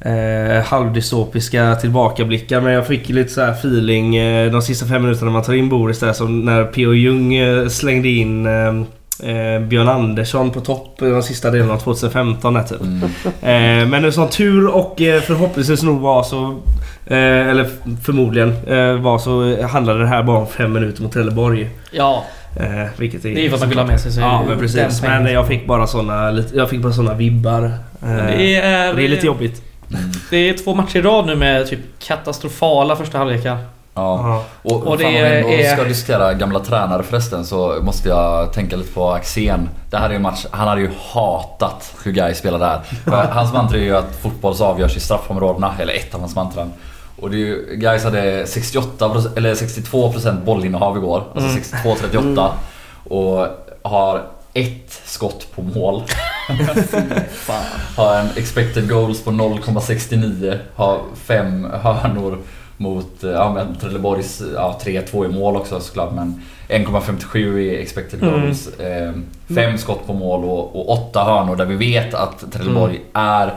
[0.00, 5.26] eh, halvdystopiska tillbakablickar men jag fick lite så här feeling eh, de sista fem minuterna
[5.26, 6.92] när man tar in Boris där som när P.O.
[6.92, 8.82] Jung eh, slängde in eh,
[9.22, 12.80] eh, Björn Andersson på topp i de sista delen av 2015 där, typ.
[12.80, 13.82] Mm.
[13.82, 16.58] Eh, men som tur och eh, förhoppningsvis nog var så
[17.06, 17.68] eh, eller
[18.02, 21.70] förmodligen eh, var så handlade det här bara om fem minuter mot Trelleborg.
[21.90, 22.24] Ja,
[22.56, 24.12] Eh, vilket är det är ju vad man vill ha med sig.
[24.12, 25.02] Så Ja men precis.
[25.02, 27.62] Men jag fick bara såna, jag fick bara såna vibbar.
[28.02, 29.62] Eh, Det är, det är lite jobbigt.
[30.30, 33.58] Det är två matcher i rad nu med typ katastrofala första halvlekar.
[33.94, 34.42] Ja.
[34.62, 38.52] Och, Och det fan, om ändå är- ska diskutera gamla tränare förresten så måste jag
[38.52, 39.68] tänka lite på Axén.
[39.90, 42.80] Det här är ju en match, han hade ju hatat hur Gais spelade här.
[43.04, 46.34] För Hans mantra är ju att fotboll så avgörs i straffområdena, eller ett av hans
[46.34, 46.72] mantran.
[47.20, 52.48] Och det är ju, Gais hade 68, eller 62% bollinnehav igår, alltså 62-38.
[53.08, 53.46] Och
[53.82, 54.22] har
[54.54, 56.02] ett skott på mål.
[57.96, 60.58] har en expected goals på 0,69.
[60.74, 62.38] Har fem hörnor
[62.76, 68.22] mot eh, ja, men Trelleborgs ja, 3-2 i mål också såklart men 1,57 i expected
[68.22, 68.40] Mm.
[68.40, 68.68] goals.
[68.78, 69.12] Eh,
[69.54, 73.54] fem skott på mål och, och åtta hörnor där vi vet att Trelleborg är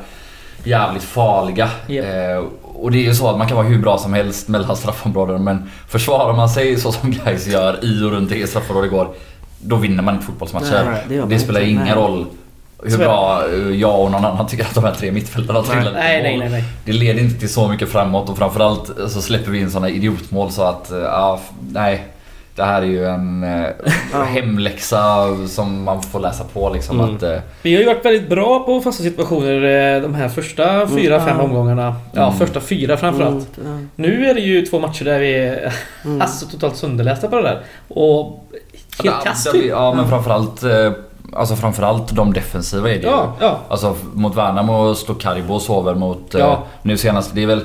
[0.64, 1.70] jävligt farliga.
[1.88, 2.06] Japp.
[2.06, 4.78] Eh, och det är ju så att man kan vara hur bra som helst mellan
[4.78, 9.14] straffområden men försvarar man sig så som guys gör i och runt eget straffområde igår
[9.64, 10.84] då vinner man inte fotbollsmatcher.
[10.92, 11.94] Nej, det det spelar ingen Nej.
[11.96, 12.26] roll
[12.86, 16.24] hur bra eh, jag och någon annan tycker att de här tre mittfältarna trillar Nej,
[16.24, 16.64] nej, nej, nej.
[16.86, 20.52] Det leder inte till så mycket framåt och framförallt så släpper vi in såna idiotmål
[20.52, 21.40] så att, eh, ja,
[21.72, 22.04] nej.
[22.56, 23.70] Det här är ju en eh,
[24.26, 27.16] hemläxa som man får läsa på liksom Mm.
[27.16, 27.24] att...
[27.24, 31.16] eh, Vi har ju varit väldigt bra på fasta situationer eh, de här första fyra,
[31.16, 31.96] Mm, fem omgångarna.
[32.14, 32.40] Ja, Mm.
[32.40, 33.58] första fyra framförallt.
[33.58, 35.74] Mm, Nu är det ju två matcher där vi är
[36.06, 36.22] mm.
[36.22, 37.60] alltså totalt sönderlästa på det där.
[37.88, 38.43] Och
[39.04, 39.72] helt det blir- typ.
[39.72, 40.92] Ja men framförallt eh,
[41.36, 43.08] Alltså framförallt de defensiva är det ju.
[43.08, 43.60] Ja, ja.
[43.68, 46.36] Alltså mot Värnamo står Karibo och sover mot...
[46.36, 46.64] eh, Ja.
[46.82, 47.64] Nu senast, det är väl...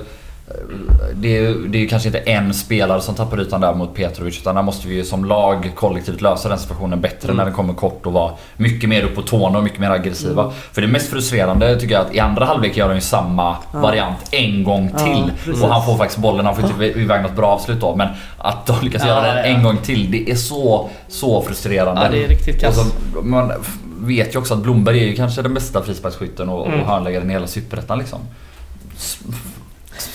[1.14, 4.38] Det är, det är ju kanske inte en spelare som tappar ytan där mot Petrovic
[4.40, 7.36] utan där måste vi ju som lag kollektivt lösa den situationen bättre Mm.
[7.36, 10.42] när den kommer kort och vara mycket mer upp på tårna och mycket mer aggressiva.
[10.42, 10.54] Mm.
[10.72, 13.78] För det mest frustrerande tycker jag att i andra halvlek gör de ju samma Ja.
[13.80, 15.32] variant en gång Ja, till.
[15.44, 15.62] precis.
[15.62, 17.96] och han får faktiskt bollen, han får inte iväg något bra avslut då.
[17.96, 18.08] Men
[18.38, 19.56] att de lyckas Ja, göra den ja, ja.
[19.56, 22.02] en gång till, det är så, så frustrerande.
[22.02, 22.76] Ja, det är riktigt kass.
[22.76, 23.52] så, man
[24.00, 26.80] vet ju också att Blomberg är ju kanske den bästa frisparksskytten och, Mm.
[26.80, 28.18] och hörnläggaren i hela Superettan liksom.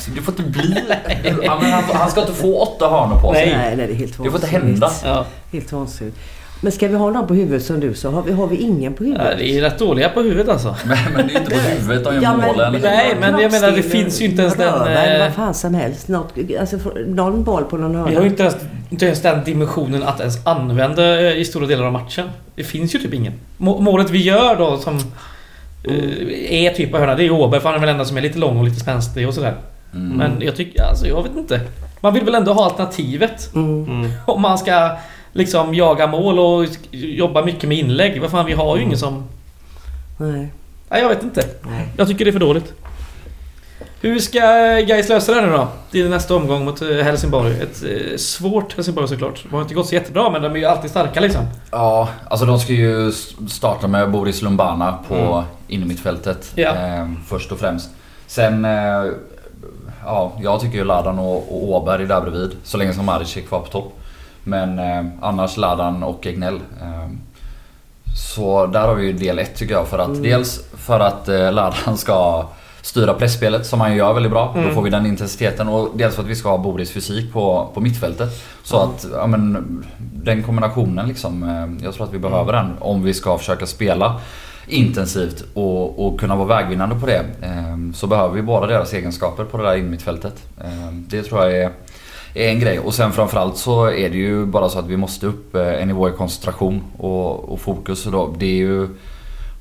[0.03, 0.83] S- f- Det får inte bli...
[1.43, 3.45] ja, men han, han ska inte få åtta hörnor på sig.
[3.45, 3.75] Nej.
[3.77, 4.63] Nej, det är helt Det får inte vansinnigt.
[4.63, 4.91] hända.
[5.03, 5.25] Ja.
[5.51, 6.17] Helt vansinnigt.
[6.61, 8.09] Men ska vi ha någon på huvudet som du sa?
[8.09, 9.27] Har vi, har vi ingen på huvudet?
[9.31, 10.75] Ja, det är rätt dåliga på huvudet alltså.
[10.85, 12.79] Men, men det är inte på huvudet de gör Ja, men- målen.
[12.83, 15.53] Nej, men jag menar, det finns ju inte ens den, Röva eller eh, vad fan
[15.53, 16.07] som helst.
[16.07, 18.09] Något, alltså, någon boll på någon hörna.
[18.09, 18.55] Vi har ju inte ens,
[18.89, 22.29] inte ens den dimensionen att ens använda eh, i stora delar av matchen.
[22.55, 23.33] Det finns ju typ ingen.
[23.57, 24.95] Må- Målet vi gör då som
[25.83, 28.21] eh, är typ av hörna, det är Åberg för han är väl enda som är
[28.21, 29.53] lite lång och lite spänstig och sådär.
[29.93, 30.17] Mm.
[30.17, 31.62] Men jag tycker, alltså jag vet inte.
[32.01, 33.49] Man vill väl ändå ha alternativet.
[33.56, 33.84] Mm.
[33.86, 34.12] Mm.
[34.25, 34.97] Om man ska
[35.34, 38.21] liksom jaga mål och jobba mycket med inlägg.
[38.21, 39.23] Vad fan, vi har ju ingen som...
[40.17, 40.47] Nej.
[40.89, 41.47] Nej, jag vet inte.
[41.62, 41.88] Nej.
[41.97, 42.73] Jag tycker det är för dåligt.
[44.01, 44.39] Hur ska
[44.88, 45.67] Gais lösa det nu då?
[45.91, 47.51] Det är nästa omgång mot eh, Helsingborg.
[47.62, 49.43] Ett eh, svårt Helsingborg såklart.
[49.43, 51.41] De har inte gått så jättebra men de är ju alltid starka liksom.
[51.71, 53.12] Ja, alltså de ska ju
[53.49, 55.43] starta med Boris Lumbana på Mm.
[55.67, 56.51] innermittfältet.
[56.56, 56.69] Ja.
[56.75, 57.89] Eh, först och främst.
[58.27, 58.65] Sen...
[58.65, 59.03] Eh,
[60.05, 62.51] ja, jag tycker ju Ladan och, och Åberg är där bredvid.
[62.63, 63.99] Så länge som Maric är kvar på topp.
[64.43, 66.55] Men eh, annars Ladan och Egnell.
[66.81, 67.07] Eh,
[68.15, 69.87] så där har vi ju del ett tycker jag.
[69.87, 70.21] För att Mm.
[70.23, 72.45] dels för att eh, Ladan ska
[72.81, 74.51] styra pressspelet som han ju gör väldigt bra.
[74.55, 74.67] Mm.
[74.67, 75.67] Då får vi den intensiteten.
[75.69, 78.29] Och dels för att vi ska ha Boris fysik på, på mittfältet.
[78.63, 78.89] Så Mm.
[78.89, 81.43] att, ja men den kombinationen liksom.
[81.43, 84.19] eh, Jag tror att vi behöver den om vi ska försöka spela
[84.67, 87.26] intensivt och, och kunna vara vägvinnande på det.
[87.41, 90.47] eh, Så behöver vi båda deras egenskaper på det där innermittfältet.
[90.63, 91.71] Eh, Det tror jag är,
[92.34, 92.80] är en grej.
[92.80, 95.88] Och sen framförallt så är det ju bara så att vi måste upp eh, en
[95.88, 98.04] nivå i koncentration och, och fokus.
[98.04, 98.88] Då, det är ju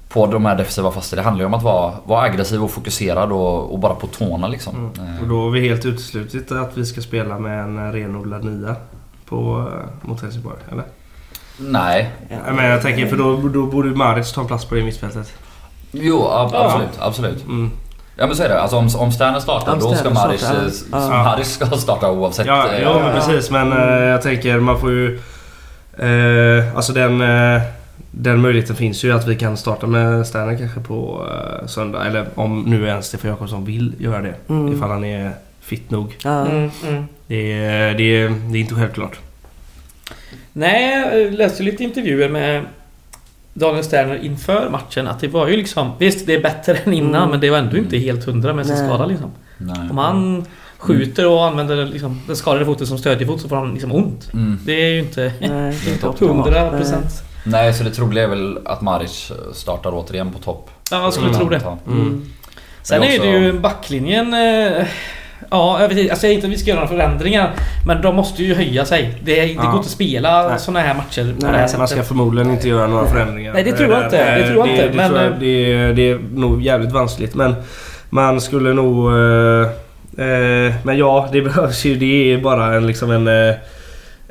[0.08, 1.16] på de här defensiva fasta.
[1.16, 4.48] Det handlar ju om att vara, vara aggressiv och fokuserad och, och bara på tårna
[4.48, 4.76] liksom.
[4.98, 5.14] Mm.
[5.14, 8.76] Eh, Och då har vi helt uteslutit att vi ska spela med en renodlad nia
[9.28, 10.84] på, eh, mot Helsingborg, eller?
[11.58, 12.10] Nej.
[12.28, 12.52] Ja.
[12.52, 15.32] Men jag tänker för då, då borde Maric ta en plats på det mittfältet.
[15.90, 16.64] Jo, ab- Ja.
[16.64, 16.98] absolut.
[17.00, 17.44] absolut.
[17.44, 17.70] Mm.
[18.16, 18.60] Ja men så är det.
[18.60, 21.22] Alltså om, om Sterner startar Om då ska Maric, startar, eh, ja.
[21.24, 22.46] Maric ska starta oavsett.
[22.46, 23.12] Ja, eh, ja, men ja.
[23.14, 23.50] precis.
[23.50, 25.20] Men eh, jag tänker man får ju...
[25.98, 27.62] Eh, alltså den, eh,
[28.10, 31.26] den möjligheten finns ju att vi kan starta med Sterner kanske på
[31.60, 32.06] eh, söndag.
[32.06, 34.34] Eller om nu ens Stefan Jakobsson vill göra det.
[34.48, 34.72] Mm.
[34.72, 36.16] Ifall han är fit nog.
[36.24, 36.46] Ja.
[36.46, 37.04] Mm, mm.
[37.26, 39.18] Det är, det det är inte självklart.
[40.52, 42.64] Nej, jag läste lite intervjuer med
[43.54, 45.90] Daniel Sterner inför matchen att det var ju liksom...
[45.98, 47.30] Visst, det är bättre än innan Mm.
[47.30, 48.86] men det var ändå inte helt hundra med sin Nej.
[48.88, 49.30] skada liksom.
[49.58, 49.90] Nej.
[49.90, 50.44] Om han
[50.78, 54.30] skjuter och använder liksom, den skadade foten som stödjefot så får han liksom ont.
[54.32, 54.58] Mm.
[54.66, 56.44] Det är ju inte Nej, inte optimalt.
[56.46, 57.22] hundra procent.
[57.44, 60.70] Nej, så det troliga är väl att Maric startar återigen på topp.
[60.90, 61.40] Ja, jag skulle Mm.
[61.40, 61.60] tro det.
[61.86, 62.30] Mm.
[62.82, 64.34] Sen Men är det ju backlinjen...
[64.34, 64.86] Eh,
[65.50, 66.00] ja, jag vet inte.
[66.00, 67.50] Alltså jag säger inte att vi ska göra några förändringar.
[67.86, 69.14] Men de måste ju höja sig.
[69.24, 69.60] Det, det Ja.
[69.62, 70.58] går inte att spela Nej.
[70.58, 72.06] såna här matcher på Nej, det här man ska sättet.
[72.08, 73.52] förmodligen inte göra några förändringar.
[73.52, 74.38] Nej, det tror jag inte.
[74.38, 77.34] Det tror jag inte, Det, men- tror jag, det, är- det är nog jävligt vanskligt.
[77.34, 77.54] Men
[78.10, 79.12] man skulle nog...
[79.12, 79.62] Eh,
[80.26, 81.96] eh, men ja, det behövs ju.
[81.96, 83.54] Det är bara en, liksom en, eh,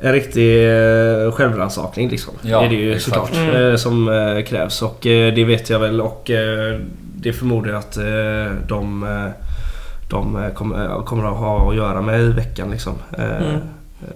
[0.04, 2.34] en riktig eh, självrannsakning liksom.
[2.42, 3.04] Ja, det är det ju exakt.
[3.16, 3.36] såklart.
[3.36, 3.70] Mm.
[3.70, 4.82] Eh, som eh, krävs.
[4.82, 6.00] Och eh, det vet jag väl.
[6.00, 6.78] Och eh,
[7.16, 9.51] det förmodar jag att eh, de, eh,
[10.12, 12.94] de eh, kommer, eh, kommer att ha att göra med i veckan liksom.
[13.18, 13.24] Eh,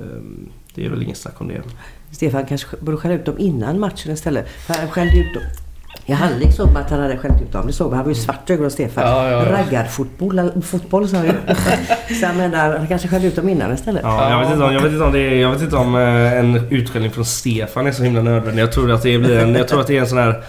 [0.00, 0.48] Mm.
[0.74, 1.60] det är väl ingen snack om det.
[2.10, 4.48] Stefan kanske borde skälla ut dem innan matchen istället.
[4.66, 5.42] För han skällde ut dem.
[6.06, 7.66] I halvlek såg man att han hade skällt ut dem.
[7.66, 7.96] Det såg man.
[7.96, 9.04] Han var ju svart i ögonen Stefan.
[9.06, 9.52] Ja, ja, ja.
[9.52, 11.32] Raggarfotboll fotboll sa han ju.
[12.20, 14.02] Så jag menar, han kanske skällde ut dem innan istället.
[14.04, 15.94] Ja, jag vet inte om, jag vet inte om, det är, jag vet inte om
[15.94, 18.62] en utskällning från Stefan är så himla nödvändig.
[18.62, 20.42] Jag tror att det blir en, jag tror att det är en sån här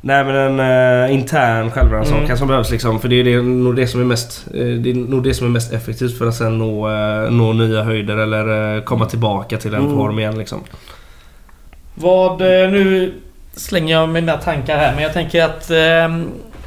[0.00, 0.60] Nej men en
[1.08, 2.36] uh, intern självrannsakan Mm.
[2.36, 3.00] som behövs liksom.
[3.00, 5.46] För det är det, nog det som är mest eh, Det är nog det som
[5.46, 9.56] är mest effektivt för att sen nå, eh, nå nya höjder eller eh, komma tillbaka
[9.56, 9.96] till en Mm.
[9.96, 10.60] form igen liksom.
[11.94, 12.40] Vad...
[12.40, 13.14] eh, Nu
[13.52, 15.70] slänger jag mina tankar här men jag tänker att...
[15.70, 16.18] Eh,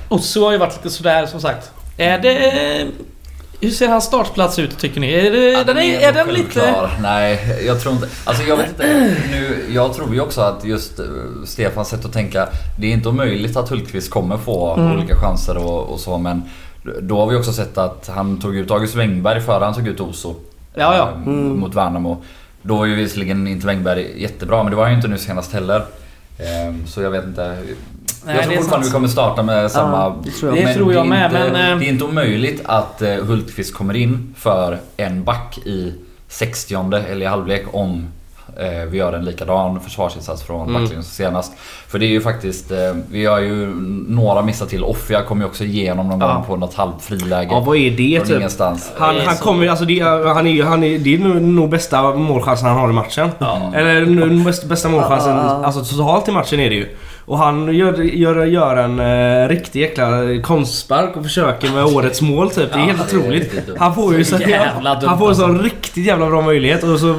[0.09, 1.71] Osso har ju varit lite sådär som sagt.
[1.97, 2.87] Är det...
[3.61, 5.13] Hur ser hans startplats ut tycker ni?
[5.13, 6.89] Är, det, Ja, den är, är den lite...
[7.01, 8.07] Nej, jag tror inte...
[8.25, 9.15] Alltså jag vet inte.
[9.31, 11.05] Nu, jag tror ju också att just eh,
[11.45, 12.47] Stefans sätt att tänka.
[12.79, 14.91] Det är inte omöjligt att Hultqvist kommer få Mm.
[14.97, 16.43] olika chanser och, och så men
[17.01, 19.99] då har vi också sett att han tog ut August Wengberg före han tog ut
[19.99, 20.35] Oso.
[20.73, 21.09] Ja, ja.
[21.09, 21.59] eh, Mm.
[21.59, 22.23] Mot Värnamo.
[22.61, 25.75] Då var ju visserligen inte Wengberg jättebra men det var ju inte nu senast heller.
[26.37, 27.57] Eh, Så jag vet inte.
[28.25, 28.85] Nej, jag tror det är fortfarande sant.
[28.85, 29.97] vi kommer starta med samma...
[29.97, 30.67] Ja, det tror jag.
[30.67, 33.73] Det tror jag är med, inte, men, eh, Det är inte omöjligt att eh, Hultqvist
[33.73, 35.93] kommer in för en back i
[36.27, 36.75] 60
[37.09, 38.07] eller i halvlek om
[38.59, 40.73] eh, vi gör en likadan försvarsinsats från Mm.
[40.81, 41.51] backlinjen senast.
[41.87, 42.71] För det är ju faktiskt,
[43.11, 43.67] vi har ju
[44.07, 44.83] några missar till.
[44.83, 46.33] Offia kom ju också igenom någon Ja.
[46.33, 47.47] gång på något halvt friläge.
[47.51, 48.37] Ja vad är det typ?
[48.37, 48.91] ingenstans.
[48.97, 52.67] Han, han kommer alltså det, är- han är, han är, det är nog, bästa målchansen
[52.67, 53.29] han har i matchen.
[53.39, 53.71] Ja.
[53.75, 56.87] Eller nu- bästa, bästa målchansen, alltså totalt i matchen är det ju.
[57.31, 60.07] Och han gör, gör, gör en eh, riktig jäkla
[60.43, 62.73] konstspark och försöker med årets mål typ.
[62.73, 63.53] Det är Ja, helt otroligt.
[63.77, 65.63] Han får ju så, Jävla dumt, Han får en sån alltså.
[65.65, 67.15] riktigt jävla bra möjlighet och så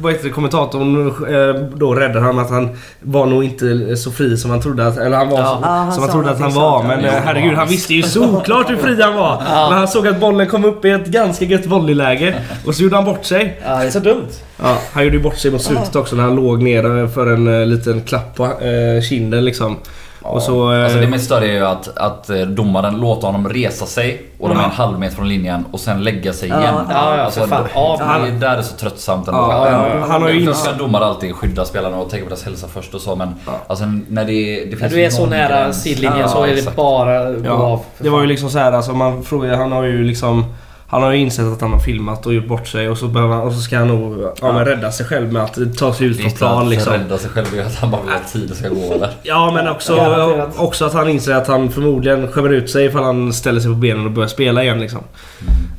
[0.00, 2.68] vad heter det, kommentatorn eh, då räddar han att han
[3.00, 5.46] var nog inte så fri som han trodde att, eller han var Ja.
[5.54, 6.82] som, han som han trodde att han var.
[6.82, 9.42] Men eh, herregud, han visste ju såklart hur fri han var.
[9.50, 9.68] Ja.
[9.70, 12.34] Men han såg att bollen kom upp i ett ganska gött volleyläge
[12.66, 13.60] och så gjorde han bort sig.
[13.66, 14.26] Ja, det är så dumt.
[14.62, 17.60] Ja, han gjorde ju bort sig mot slutet också när han låg ner för en
[17.60, 19.76] eh, liten klapp på eh, kinden liksom.
[20.22, 20.72] Och så...
[20.72, 24.48] eh, Alltså det mest större är ju att, att domaren låter honom resa sig och
[24.48, 26.74] de är en halv meter från linjen och sen lägga sig Ja, igen.
[26.90, 27.66] ja, ja, alltså, för fan.
[27.74, 29.40] Ja, det där är så tröttsamt ändå.
[29.40, 32.44] Ja, ja, han har ju ins- ska domare alltid skydda spelarna och tänka på deras
[32.44, 33.34] hälsa först och så men
[33.66, 35.82] alltså när det, det finns När du är så nära gräns.
[35.82, 36.76] sidlinjen Ja, så är det exakt.
[36.76, 37.60] bara gå av.
[37.70, 40.44] Ja, för det var ju liksom så här, alltså man frågar, han har ju liksom
[40.90, 43.34] han har ju insett att han har filmat och gjort bort sig och så, behöver
[43.34, 46.06] han, och så ska han nog ja, men rädda sig själv med att ta sig
[46.06, 46.92] ut från inte plan att liksom.
[46.92, 49.10] rädda sig själv, är att han bara vill att tiden ska gå eller?
[49.22, 50.58] Ja men också, Garanterat.
[50.58, 53.76] också att han inser att han förmodligen skämmer ut sig ifall han ställer sig på
[53.76, 55.00] benen och börjar spela igen liksom.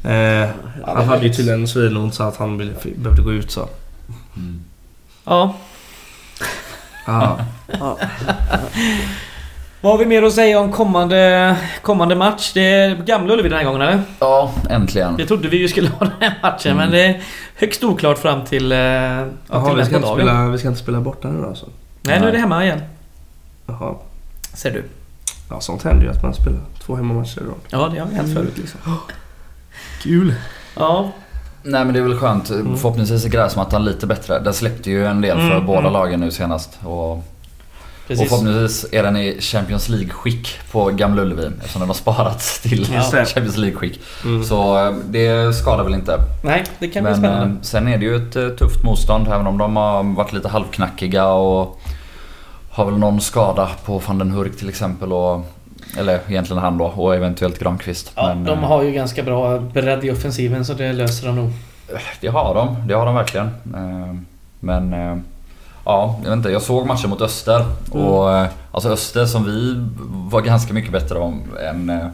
[0.06, 0.44] Mm.
[0.44, 0.50] Eh,
[0.86, 3.68] han hade ju tydligen svinont så att han ville- behövde gå ut så.
[4.36, 4.62] Mm.
[5.26, 5.56] Ja.
[7.08, 7.38] Ja.
[7.80, 7.98] Ja.
[9.82, 12.52] Vad har vi mer att säga om kommande, kommande match?
[12.54, 14.02] Det är Gamla Ullevi den här gången eller?
[14.20, 15.18] Ja, äntligen.
[15.18, 16.78] Det trodde vi ju skulle ha den här matchen Mm.
[16.78, 17.22] men det är
[17.56, 20.18] högst oklart fram till, eh, ja, Jaha, till vi ska, inte dagen.
[20.18, 21.66] spela, vi ska inte spela borta nu då alltså?
[22.02, 22.82] Nej, nu är det hemma igen.
[23.66, 23.96] Jaha.
[24.54, 24.84] Ser du.
[25.50, 27.56] Ja sånt händer ju att man spelar två hemmamatcher i rad.
[27.70, 28.80] Ja, det har hänt förut liksom.
[30.04, 30.34] Kul!
[30.78, 31.12] Ja.
[31.64, 32.48] Nej men det är väl skönt.
[32.48, 34.40] Förhoppningsvis är gräsmattan lite bättre.
[34.40, 35.94] Den släppte ju en del för Mm, båda mm.
[35.94, 36.80] lagen nu senast.
[36.84, 37.24] Och,
[38.02, 38.30] och Precis.
[38.30, 41.50] förhoppningsvis är den i Champions League-skick på Gamla Ullevi.
[41.60, 43.26] Eftersom den har sparats till det.
[43.26, 44.00] Champions League-skick.
[44.24, 44.44] Mm.
[44.44, 46.18] Så eh, det skadar väl inte.
[46.44, 47.46] Nej, det kan bli Men spännande.
[47.56, 50.48] eh, sen är det ju ett eh, tufft motstånd även om de har varit lite
[50.50, 51.80] halvknackiga och
[52.72, 55.14] har väl någon skada på van den Hurk till exempel.
[55.14, 55.46] Och,
[55.98, 58.12] eller egentligen han då och eventuellt Granqvist.
[58.16, 61.52] Ja, Men, de har ju ganska bra bredd i offensiven så det löser de nog.
[62.22, 63.50] Det har de, det har de verkligen.
[64.60, 64.94] Men
[65.86, 66.50] ja, jag vet inte.
[66.50, 69.76] Jag såg matchen mot Öster och eh, alltså Öster som vi
[70.32, 72.06] var ganska mycket bättre om än eh,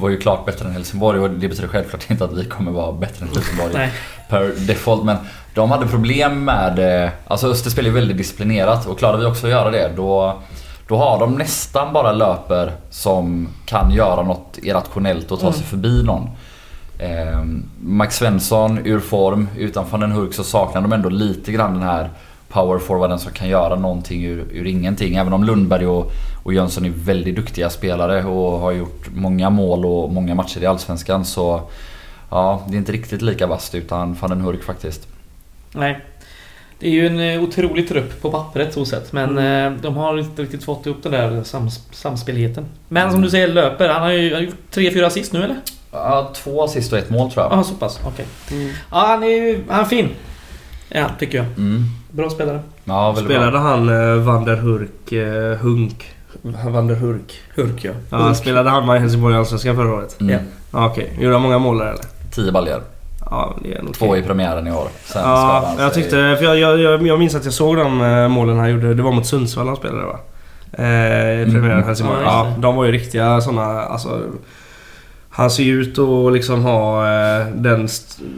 [0.00, 2.92] var ju klart bättre än Helsingborg och det betyder självklart inte att vi kommer vara
[2.92, 3.92] bättre än Helsingborg Nej.
[4.28, 5.04] per default.
[5.04, 5.16] Men
[5.54, 7.04] de hade problem med...
[7.04, 10.38] eh, Alltså Öster spelar ju väldigt disciplinerat och klarade vi också att göra det då,
[10.88, 16.02] Då har de nästan bara löper som kan göra något irrationellt och ta sig förbi
[16.02, 16.30] någon.
[16.98, 17.42] Eh,
[17.80, 19.48] Max Svensson ur form.
[19.56, 22.10] Utan van den Hurk så saknar de ändå lite grann den här
[22.50, 25.14] powerforwarden som kan göra någonting ur, ur ingenting.
[25.16, 29.86] Även om Lundberg och, och Jönsson är väldigt duktiga spelare och har gjort många mål
[29.86, 31.62] och många matcher i Allsvenskan så
[32.30, 35.08] Ja, det är inte riktigt lika vasst utan van den Hurk faktiskt.
[35.72, 36.00] Nej.
[36.78, 39.12] Det är ju en eh, otrolig trupp på pappret så sett.
[39.12, 39.72] Men Mm.
[39.74, 42.64] eh, de har inte riktigt fått upp den där sams samspelheten.
[42.88, 43.88] Men som du säger, löper.
[43.88, 45.56] Han har ju gjort 3-4 assist nu eller?
[45.92, 47.52] Ja, två assist och ett mål tror jag.
[47.58, 48.00] Ja, så pass.
[48.06, 48.26] Okej.
[48.50, 48.68] Mm.
[48.90, 49.64] Ja, han är ju...
[49.68, 50.08] Han är fin.
[50.88, 51.46] Ja, tycker jag.
[52.10, 52.60] Bra spelare.
[52.84, 53.60] Ja, Spelade bra.
[53.60, 56.14] han eh, Van der Hurk, eh, Hunk?
[56.42, 57.32] Van der Hurk.
[57.56, 57.92] Hurk ja.
[58.10, 60.20] Ja, han spelade han med i Helsingborg i Allsvenskan förra året?
[60.20, 60.32] Mm.
[60.32, 60.38] Ja.
[60.72, 61.12] Ja, okej.
[61.20, 62.04] Gjorde han många mål där eller?
[62.34, 62.80] Tio baljor.
[63.30, 64.88] Ja, det är nog Två i premiären i år.
[65.04, 66.10] Sen Ja, jag tyckte...
[66.38, 68.94] För jag, jag, jag, jag minns att jag såg de eh, målen han gjorde.
[68.94, 70.18] Det var mot Sundsvall han spelade va?
[70.72, 70.84] Eh,
[71.42, 71.84] I premiären Mm.
[71.86, 72.22] Helsingborg.
[72.24, 73.62] Ja, de var ju riktiga såna...
[73.82, 74.20] Alltså,
[75.32, 77.88] han ser ju ut att liksom ha eh, den...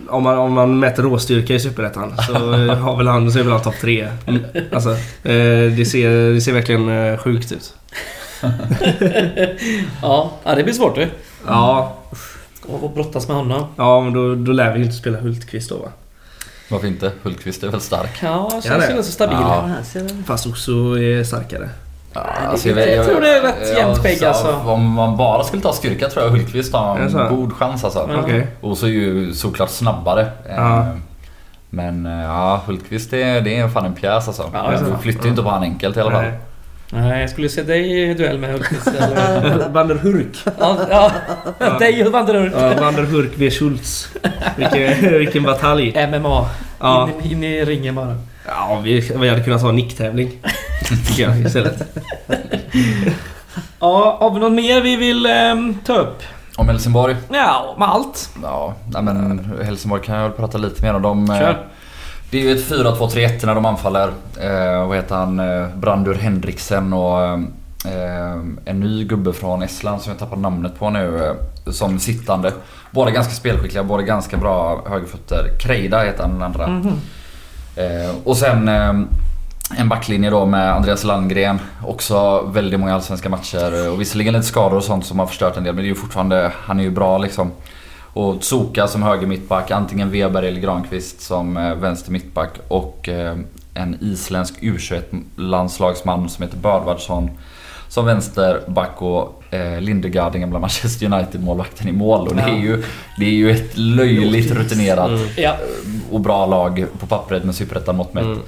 [0.08, 2.32] Om man, om man mäter råstyrka i Superettan så
[2.74, 4.08] har väl han, så är väl han topp tre.
[4.72, 4.90] Alltså,
[5.22, 7.74] eh, det, ser, det ser verkligen eh, sjukt ut.
[10.02, 11.08] ja, det blir svårt du.
[11.46, 11.98] Ja,
[12.66, 13.66] Och och brottas med honom.
[13.76, 15.88] ja men då, då lär vi ju inte spela Hultqvist då va?
[16.70, 17.12] Varför inte?
[17.22, 18.10] Hultqvist är väl stark?
[18.22, 18.96] Ja, Ja, känns det.
[18.96, 19.36] ju så stabil.
[19.40, 19.70] Ja.
[20.26, 21.68] Fast också är starkare.
[22.14, 22.20] Ja,
[22.64, 24.52] det- jag tror det är rätt jämnt skägg, så alltså.
[24.66, 28.08] Om man bara skulle ta styrka tror jag Hultqvist har en god chans alltså.
[28.12, 28.20] Ja.
[28.22, 28.46] Okej.
[28.60, 30.20] Och så är ju såklart snabbare.
[30.22, 30.86] Eh, Ja.
[31.70, 34.50] Men eh, ja, Hultqvist det, är- det är fan en pjäs alltså.
[34.54, 36.22] Ja, du flyttar ju inte på han enkelt i alla fall.
[36.22, 36.32] Nej.
[36.94, 38.86] Nej, jag skulle se dig i duell med Hultqvist.
[39.00, 40.36] eller- Van der Hurk.
[40.58, 41.10] ja,
[41.58, 41.78] ja.
[41.78, 42.52] Dig och Vanderhurk.
[42.56, 44.08] Ja, Van der Hurk v Schultz.
[44.56, 46.06] Vilken, vilken batalj.
[46.08, 46.46] MMA.
[46.80, 47.08] Ja.
[47.22, 48.16] In, in i ringen bara.
[48.46, 50.30] Ja, vi, vi hade kunnat ha en nicktävling.
[51.06, 51.98] Tycker jag istället.
[53.80, 56.22] Ja, har vi något mer vi vill ehm, ta upp?
[56.56, 57.16] Om Helsingborg?
[57.32, 58.30] Ja, med allt.
[58.42, 61.02] Ja, nej men Helsingborg kan jag väl prata lite mer om.
[61.02, 61.66] De, eh, Kör.
[62.30, 64.08] Det är ju ett 4-2-3-1 när de anfaller.
[64.40, 65.40] Eh, vad heter han?
[65.40, 68.32] Eh, Brandur Henriksen och eh,
[68.64, 71.24] en ny gubbe från Estland som jag tappar namnet på nu.
[71.24, 72.52] Eh, som sittande.
[72.90, 75.58] Båda ganska spelskickliga, båda ganska bra högerfötter.
[75.60, 76.66] Kreida heter han den andra.
[76.66, 76.92] Mhm.
[77.76, 78.94] Eh, och sen eh,
[79.76, 81.58] en backlinje då med Andreas Landgren.
[81.86, 83.90] Också väldigt många allsvenska matcher.
[83.90, 85.74] Och visserligen lite skador och sånt som har förstört en del.
[85.74, 87.50] Men det är ju fortfarande, han är ju bra liksom.
[88.14, 92.50] Och Tsuka som höger mittback, antingen Weber eller Granqvist som eh, vänster mittback.
[92.68, 93.36] Och eh,
[93.74, 97.30] en isländsk U21-landslagsman som heter Bödvardsson
[97.88, 102.28] som vänsterback och eh, Lindegaard, den gamla Manchester United-målvakten i mål.
[102.28, 102.82] Och det är ju,
[103.18, 105.20] det är ju ett löjligt rutinerat Mm.
[105.36, 105.56] Ja.
[106.10, 108.24] och bra lag på pappret med superettan mått mätt.
[108.24, 108.38] Mm.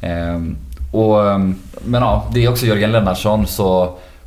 [0.00, 0.56] Ehm,
[0.92, 3.84] och, ehm, men ja, det är också Jörgen Lennartsson så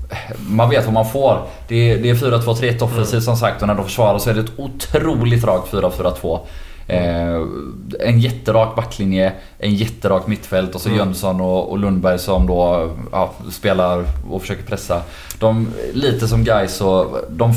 [0.10, 0.18] eh,
[0.50, 1.42] man vet vad man får.
[1.68, 4.40] Det är, det är 4-2-3-1 offensivt som sagt och när de försvarar så är det
[4.40, 6.40] ett otroligt rakt 4-4-2.
[6.88, 7.41] Eh,
[8.00, 11.00] en jätterak backlinje, en jätterak mittfält och så Mm.
[11.00, 15.02] Jönsson och, och Lundberg som då ja, spelar och försöker pressa.
[15.39, 17.54] De, lite som guys så de,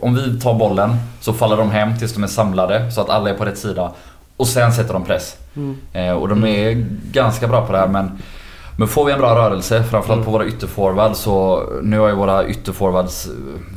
[0.00, 3.30] om vi tar bollen så faller de hem tills de är samlade så att alla
[3.30, 3.92] är på rätt sida.
[4.36, 5.36] Och sen sätter de press.
[5.56, 5.76] Mm.
[5.92, 8.10] Eh, och de är ganska bra på det här men
[8.76, 10.24] men får vi en bra rörelse, framförallt Mm.
[10.24, 13.28] på våra ytterforwards så Nu har ju våra ytterforwards,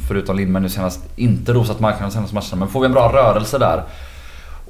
[0.08, 2.56] förutom Lindberg nu senast, inte rosat marknaden de senaste matcherna.
[2.60, 3.84] Men får vi en bra rörelse där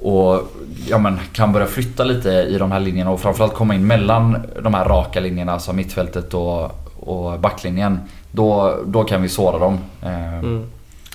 [0.02, 0.42] och
[0.88, 4.42] ja, men, kan börja flytta lite i de här linjerna och framförallt komma in mellan
[4.62, 8.00] de här raka linjerna, alltså mittfältet och, och backlinjen.
[8.30, 9.78] Då, då kan vi såra dem.
[10.02, 10.64] Eh, Mm.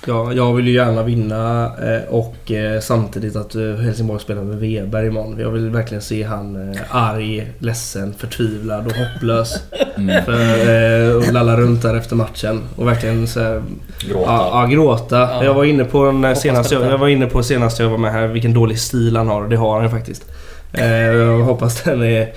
[0.06, 4.58] Ja, jag vill ju gärna vinna eh, och eh, samtidigt att eh, Helsingborg spelar med
[4.58, 5.38] Weber imorgon.
[5.40, 9.62] Jag vill verkligen se han arg, ledsen, förtvivlad och hopplös.
[9.96, 12.60] Mm, För, och lalla runt där efter matchen.
[12.76, 13.62] Och verkligen så här,
[14.00, 14.30] gråta.
[14.30, 15.18] ja, ja, gråta.
[15.18, 15.44] Ja.
[15.44, 18.12] Jag var inne på den senast jag, jag var inne på senast jag var med
[18.12, 20.24] här vilken dålig stil han har och det har han ju faktiskt.
[20.72, 22.32] Jag hoppas den är...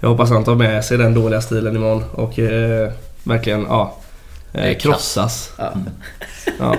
[0.00, 2.38] Jag hoppas han tar med sig den dåliga stilen imorgon och
[3.24, 3.96] verkligen ja,
[4.54, 4.82] eh, kass.
[4.82, 5.52] krossas.
[5.58, 5.72] Ja.
[6.58, 6.76] Ja.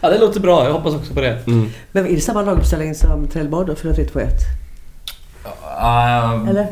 [0.00, 0.64] ja, det låter bra.
[0.64, 1.46] Jag hoppas också på det.
[1.46, 1.68] Mm.
[1.92, 3.74] Men är det samma laguppställning som Trelleborg då?
[3.74, 4.28] 4-3-2-1?
[5.78, 6.62] Ah, Eller?
[6.62, 6.68] eh,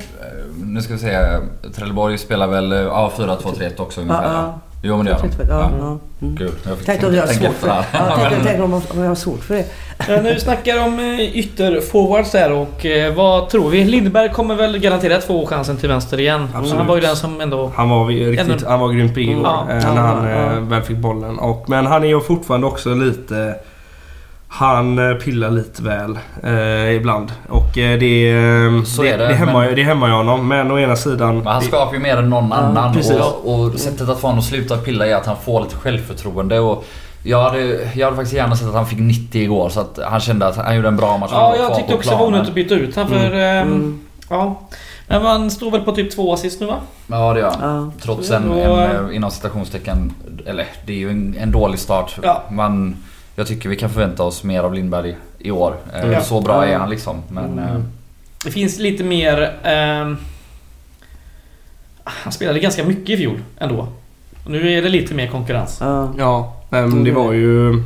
[0.57, 1.39] Nu ska vi se.
[1.75, 4.23] Trelleborg spelar väl eh, ja, 4-2-3-1 också ungefär.
[4.25, 4.61] Ja, ja.
[4.85, 4.89] Ja.
[4.89, 5.29] Jo men det gör de.
[5.29, 5.99] 4-3-2-1, Ja, Ja.
[6.23, 6.35] Mm.
[6.37, 7.85] Gud, jag fick Tänkte om jag har svårt för här.
[7.93, 10.23] ja, tänk, tänk om, om jag har svårt för det.
[10.23, 13.85] Nu snackar om eh, ytterforwards där och eh, vad tror vi?
[13.85, 16.49] Lindberg kommer väl garanterat få chansen till vänster igen.
[16.55, 16.79] Absolut.
[16.79, 17.73] Han var ju den som ändå...
[17.77, 20.61] Han var riktigt, Ändå- han var grymt pigg igår Ja, eh, ja, när han ja.
[20.61, 21.39] väl fick bollen.
[21.39, 23.55] Och, men han är ju fortfarande också lite...
[24.57, 27.33] Han eh, pillar lite väl eh, ibland.
[27.49, 30.13] Och eh, det, eh, Så det, är det, det, hämmar, men- ju- det hämmar ju
[30.13, 30.49] honom.
[30.49, 31.37] Men å ena sidan...
[31.39, 33.17] Men han skapar ju mer än någon annan precis.
[33.45, 36.61] och, och sättet att få honom att sluta pilla är att han får lite självförtroende
[36.61, 36.85] och
[37.23, 40.21] jag hade, jag hade faktiskt gärna sett att han fick 90 igår så att han
[40.21, 41.31] kände att han gjorde en bra match.
[41.33, 43.33] Han Ja, jag tyckte på också det var onödigt att byta ut han för...
[43.35, 44.01] ehm, Mm.
[44.31, 44.61] Ja.
[45.09, 46.75] Men man står väl på typ två assist nu va?
[47.07, 47.75] Ja det gör han.
[47.97, 48.03] Ja.
[48.05, 50.13] Trots en, en inom citationstecken,
[50.47, 52.19] eller det är ju en, en dålig start.
[52.23, 52.43] Ja.
[52.51, 52.97] Man,
[53.35, 55.77] jag tycker vi kan förvänta oss mer av Lindberg i år.
[55.95, 56.21] Eh, Ja.
[56.21, 56.73] Så bra Ja.
[56.75, 57.23] är han liksom.
[57.29, 57.81] Men eh,
[58.45, 59.55] Det finns lite mer...
[59.63, 60.17] ehm,
[62.05, 63.89] han spelade ganska mycket i fjol ändå.
[64.45, 65.79] Och Nu är det lite mer konkurrens.
[65.81, 66.13] Ja.
[66.19, 67.83] Ja, nej, men det var ju...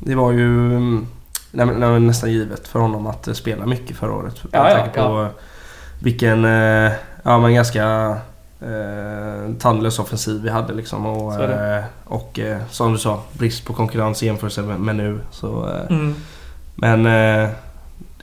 [0.00, 0.46] Det var ju
[0.76, 1.06] mm,
[1.50, 4.44] nej, men- nej, men nästan givet för honom att eh, spela mycket förra året.
[4.44, 5.26] Med Ja, ja, tanke på
[5.98, 6.44] vilken...
[6.44, 6.92] eh,
[7.22, 8.16] Ja men ganska...
[8.62, 11.06] Eh, tandlös offensiv vi hade liksom.
[11.06, 15.20] Och, eh, och eh, som du sa, brist på konkurrens i jämförelse med, med nu.
[15.30, 16.14] Så, eh, Mm.
[16.74, 17.50] Men eh,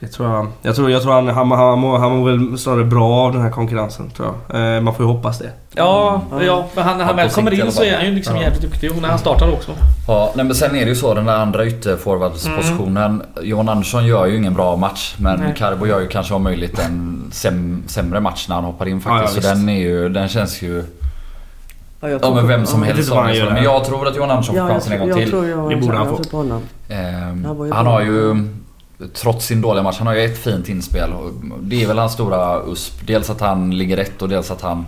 [0.00, 0.46] det tror jag...
[0.62, 3.42] Jag tror, jag tror han, han, han, mår, han mår väl snarare bra av den
[3.42, 4.76] här konkurrensen tror jag.
[4.76, 5.50] Eh, man får ju hoppas det.
[5.74, 6.46] Ja, Mm.
[6.46, 8.42] ja, för han, när han Ja, väl kommer in så är han ju liksom Ja.
[8.42, 8.90] jävligt duktig.
[8.90, 9.72] Och när han startar också.
[10.08, 13.22] Ja, nej, men sen är det ju så den där andra ytterforwardspositionen.
[13.42, 15.14] Johan Andersson gör ju ingen bra match.
[15.18, 15.54] Men Nej.
[15.56, 19.36] Carbo gör ju kanske om möjligt en säm, sämre match när han hoppar in faktiskt.
[19.36, 20.84] Ja, ja, så den är ju, den känns ju...
[22.00, 24.68] Ja, jag Ja men vem som helst gör Men jag tror att Johan Andersson får
[24.68, 25.30] chansen en gång till.
[25.30, 26.60] Det borde han jag få.
[26.88, 28.48] Ehm, Han har ju,
[29.14, 31.10] trots sin dåliga match, han har ju ett fint inspel.
[31.60, 33.06] Det är väl hans stora USP.
[33.06, 34.86] Dels att han ligger rätt och dels att han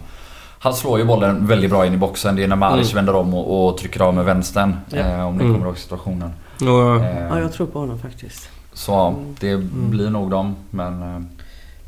[0.62, 2.36] han slår ju bollen väldigt bra in i boxen.
[2.36, 2.96] Det är när Malic Mm.
[2.96, 4.76] vänder om och, och trycker av med vänstern.
[4.90, 4.98] Ja.
[4.98, 5.54] Eh, om ni Mm.
[5.54, 6.30] kommer ihåg situationen.
[6.60, 8.48] Och, Eh, Ja, jag tror på honom faktiskt.
[8.72, 10.56] Så det blir nog dem.
[10.70, 11.20] Men eh,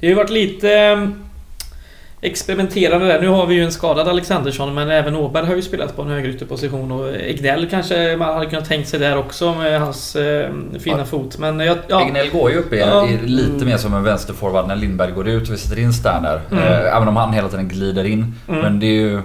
[0.01, 1.11] Det har ju varit lite
[2.23, 3.21] eh, experimenterande där.
[3.21, 6.09] Nu har vi ju en skadad Alexandersson men även Åberg har ju spelat på en
[6.09, 10.51] högerytterposition och Egnell kanske man hade kunnat tänkt sig där också med hans eh,
[10.81, 11.05] fina Ja.
[11.05, 11.39] fot.
[11.39, 13.09] Men jag, ja, Egnell går ju upp i, Ja.
[13.25, 16.41] lite mer som en vänsterforward när Lindberg går ut och vi sätter in Sterner.
[16.53, 16.65] Mm.
[16.65, 18.35] Eh, även om han hela tiden glider in.
[18.49, 18.61] Mm.
[18.61, 19.21] Men det är ju...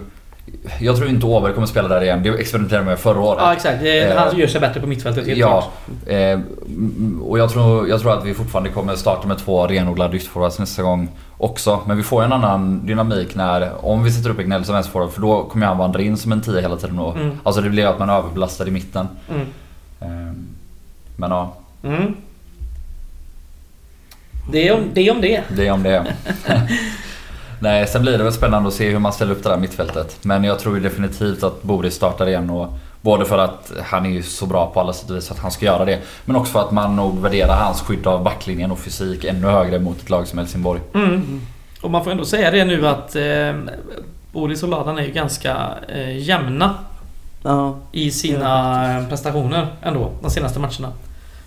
[0.79, 2.23] Jag tror inte Åberg kommer spela där igen.
[2.23, 3.39] Det experimenterade med förra året.
[3.41, 3.83] ja exakt.
[3.83, 5.73] Eh, han gör sig bättre på mittfältet helt Ja, klart.
[6.07, 10.17] eh, mm, och jag tror, jag tror att vi fortfarande kommer starta med två renodlade
[10.17, 11.79] ytterforwards nästa gång också.
[11.85, 15.21] Men vi får en annan dynamik när, om vi sätter upp Egnell som vänsterforward för
[15.21, 17.11] då kommer han vandra in som en 10 hela tiden då.
[17.11, 17.39] Mm.
[17.43, 19.07] Alltså det blir att man är överbelastad i mitten.
[19.29, 19.47] Mm.
[19.99, 20.33] Eh,
[21.15, 22.15] men ja, Mm.
[24.51, 25.07] Det är om det.
[25.07, 25.43] Är om det.
[25.49, 26.13] det är om det.
[27.59, 30.17] Nej, sen blir det väl spännande att se hur man ställer upp det där mittfältet.
[30.21, 34.09] Men jag tror ju definitivt att Boris startar igen och Både för att han är
[34.09, 35.99] ju så bra på alla sätt och vis att han ska göra det.
[36.25, 39.79] Men också för att man nog värderar hans skydd av backlinjen och fysik ännu högre
[39.79, 40.81] mot ett lag som Helsingborg.
[40.93, 41.41] Mm.
[41.81, 43.53] Och man får ändå säga det nu att eh,
[44.31, 46.75] Boris och Ladan är ju ganska eh, jämna
[47.43, 47.77] Ja.
[47.91, 50.91] i sina eh, prestationer ändå, de senaste matcherna.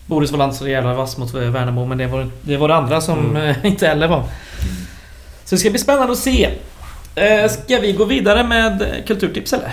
[0.07, 3.01] Boris var så jävla vass mot eh, Värnamo men det var det, var det andra
[3.01, 4.23] som eh, inte heller var.
[5.45, 6.51] Så det ska bli spännande att se.
[7.15, 9.73] Eh, ska vi gå vidare med eh, kulturtips eller?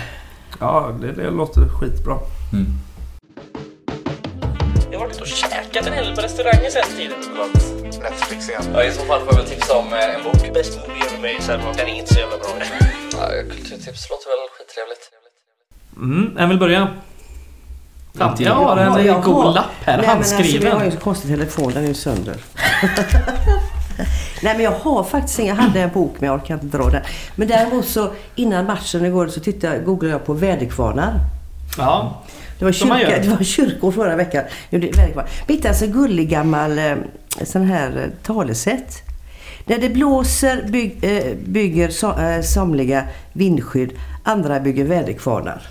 [0.58, 2.18] Ja, det, det låter skitbra.
[2.52, 2.66] Mm.
[4.90, 7.18] Jag har varit och käkat en hel del på restauranger sen tiden.
[8.02, 8.62] Netflix igen.
[8.74, 10.54] Ja, i så fall får jag väl tipsa om eh, en bok.
[10.54, 12.48] Bäst movie ever made, här, den är inte så jävla bra.
[13.12, 15.10] Ja, kulturtips låter väl skittrevligt.
[15.96, 16.88] Mm, vem vill börja?
[18.38, 20.68] Jag har en Ja, jag god har- lapp här, Nej, men alltså, handskriven.
[20.70, 22.36] jag har ju så konstig telefon, den är ju sönder.
[24.42, 26.90] Nej men jag har faktiskt ingen, jag hade en bok men jag orkar inte dra
[26.90, 27.02] den.
[27.36, 31.14] Men däremot så innan matchen igår så tittade, googlade jag på väderkvarnar.
[31.78, 32.22] Ja.
[32.58, 34.44] Det var, kyrka, det var kyrkor förra veckan.
[34.70, 36.94] Hittade alltså en gullig gammal eh,
[37.44, 39.02] sån här eh, talesätt.
[39.64, 40.64] När det blåser
[41.02, 42.12] eh, bygger so,
[42.42, 45.62] somliga vindskydd, andra bygger väderkvarnar.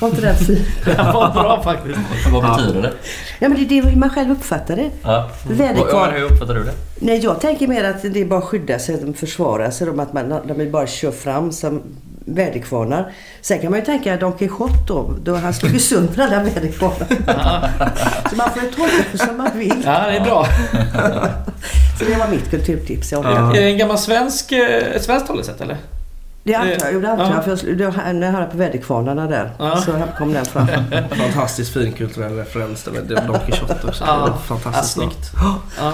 [0.00, 0.64] Var inte den fin?
[0.84, 1.98] Det var bra faktiskt.
[2.32, 2.92] Vad betyder det?
[3.38, 4.90] Ja men det är det man själv uppfattar det.
[5.02, 5.30] Ja.
[5.48, 6.14] Väderkvarn.
[6.14, 6.72] Hur uppfattar du det?
[7.00, 9.88] Nej, jag tänker mer att det är bara att skydda sig, att de försvarar sig,
[9.88, 11.82] att man, de bara kör fram som
[12.24, 13.12] väderkvarnar.
[13.40, 17.08] Sen kan man ju tänka Don Quijote då, då han slog ju sönder alla väderkvarnar.
[18.30, 19.82] Så man får ju tolka det som man vill.
[19.84, 20.46] Ja, det är bra.
[21.98, 23.12] Så det var mitt kulturtips.
[23.12, 23.52] Ja.
[23.56, 25.76] Är det en gammal svensk, eh, ett svenskt talesätt eller?
[26.48, 27.32] Det antar jag, jo, det antar Ja.
[27.34, 27.44] jag.
[27.58, 29.76] För jag, det var, när jag hörde på väderkvarnarna där Ja.
[29.76, 30.66] så kom den fram.
[31.10, 34.04] Fantastiskt fin kulturell referens där med Don Quijote också.
[34.06, 35.30] Ja, Fantastiskt ja, snyggt.
[35.78, 35.92] Ja.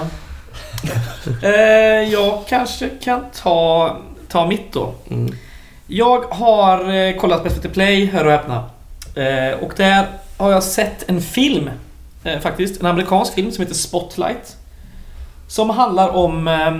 [1.43, 1.51] Eh,
[2.11, 3.97] jag kanske kan ta,
[4.27, 4.93] ta mitt då.
[5.09, 5.35] Mm.
[5.87, 8.63] Jag har eh, kollat på SVT Play, hör och häpna.
[9.15, 10.05] Eh, och där
[10.37, 11.69] har jag sett en film.
[12.23, 12.79] Eh, faktiskt.
[12.81, 14.55] En amerikansk film som heter Spotlight.
[15.47, 16.71] Som handlar om eh,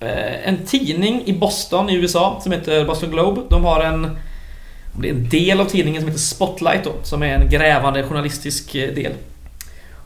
[0.00, 3.40] en tidning i Boston i USA som heter Boston Globe.
[3.50, 4.16] De har en
[5.00, 8.74] det är en del av tidningen som heter Spotlight då, som är en grävande journalistisk
[8.74, 9.12] eh, del.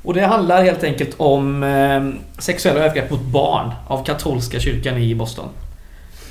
[0.03, 5.15] Och det handlar helt enkelt om eh, sexuella övergrepp mot barn av katolska kyrkan i
[5.15, 5.49] Boston.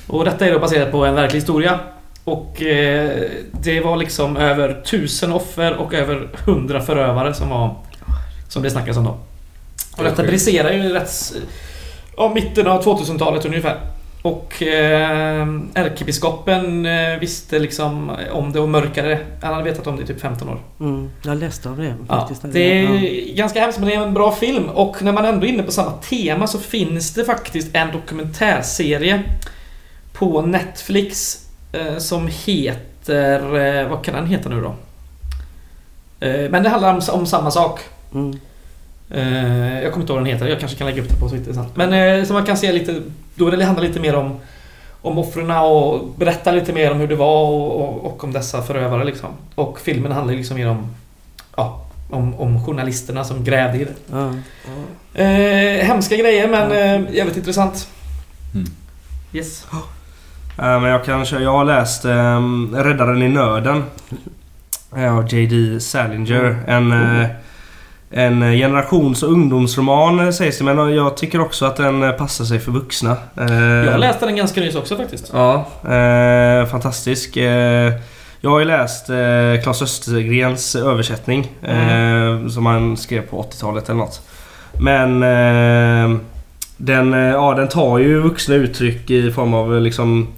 [0.06, 1.80] Och detta är då baserat på en verklig historia.
[2.24, 7.76] Och eh, det var liksom över tusen offer och över hundra förövare som var
[8.48, 9.18] Som det snackas om då.
[9.96, 11.34] Och detta briserar ju rätts...
[12.20, 13.80] Ja, mitten av 2000-talet ungefär.
[14.22, 19.18] Och eh, ärkebiskopen eh, visste liksom om det och mörkade det.
[19.42, 20.58] Han hade vetat om det i typ 15 år.
[20.80, 22.42] Mm, jag läste om det Ja, faktiskt.
[22.52, 22.82] det är
[23.28, 23.34] Ja.
[23.34, 25.72] ganska hemskt men det är en bra film och när man ändå är inne på
[25.72, 29.22] samma tema så finns det faktiskt en dokumentärserie
[30.12, 31.38] på Netflix
[31.72, 33.56] eh, som heter...
[33.82, 34.74] Eh, vad kan den heta nu då?
[36.26, 37.80] Eh, men det handlar om, om samma sak.
[38.14, 38.40] Mm.
[39.10, 41.28] Eh, jag kommer inte ihåg vad den heter, jag kanske kan lägga upp det på
[41.28, 41.66] Twitter sen.
[41.74, 43.02] Men eh, så man kan se lite...
[43.34, 44.36] Då det handlar lite mer om
[45.02, 48.62] om offren och berätta lite mer om hur det var och, och, och om dessa
[48.62, 49.28] förövare liksom.
[49.54, 50.86] Och filmen handlar liksom mer om...
[51.56, 53.94] Ja, om, om journalisterna som grävde i det.
[54.12, 54.34] Ja.
[55.22, 57.88] Eh, hemska grejer men eh, jävligt intressant.
[58.54, 58.66] Mm.
[59.32, 59.66] Yes.
[60.58, 63.84] Eh, Men jag kan köra, jag har läst um, Räddaren i nöden.
[64.96, 65.80] eh, Av J.D.
[65.80, 66.58] Salinger.
[66.66, 67.26] En, eh,
[68.12, 72.44] en generations och ungdomsroman eh, sägs det men jag tycker också att den eh, passar
[72.44, 73.16] sig för vuxna.
[73.36, 75.30] Eh, Jag läste den ganska nyss också faktiskt.
[75.32, 77.36] Ja, eh, fantastisk.
[77.36, 77.92] Eh,
[78.40, 81.48] jag har ju läst eh, Claes Östergrens översättning.
[81.62, 84.20] Eh, som han skrev på 80-talet eller något.
[84.80, 86.18] Men eh,
[86.76, 90.28] den, eh, ja, den tar ju vuxna uttryck i form av eh, liksom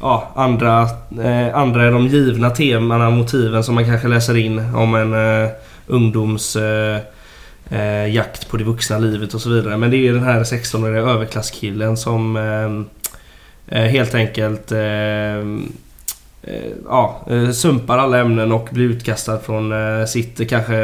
[0.00, 0.82] Ja, andra,
[1.24, 5.48] eh, andra är de givna temana, motiven som man kanske läser in om en eh,
[5.86, 6.98] ungdoms eh,
[7.70, 9.76] eh, jakt på det vuxna livet och så vidare.
[9.76, 14.80] Men det är den här 16-åriga överklasskillen som eh, eh, helt enkelt eh,
[16.42, 19.72] eh, ja, sumpar alla ämnen och blir utkastad från
[20.06, 20.74] sitt, kanske,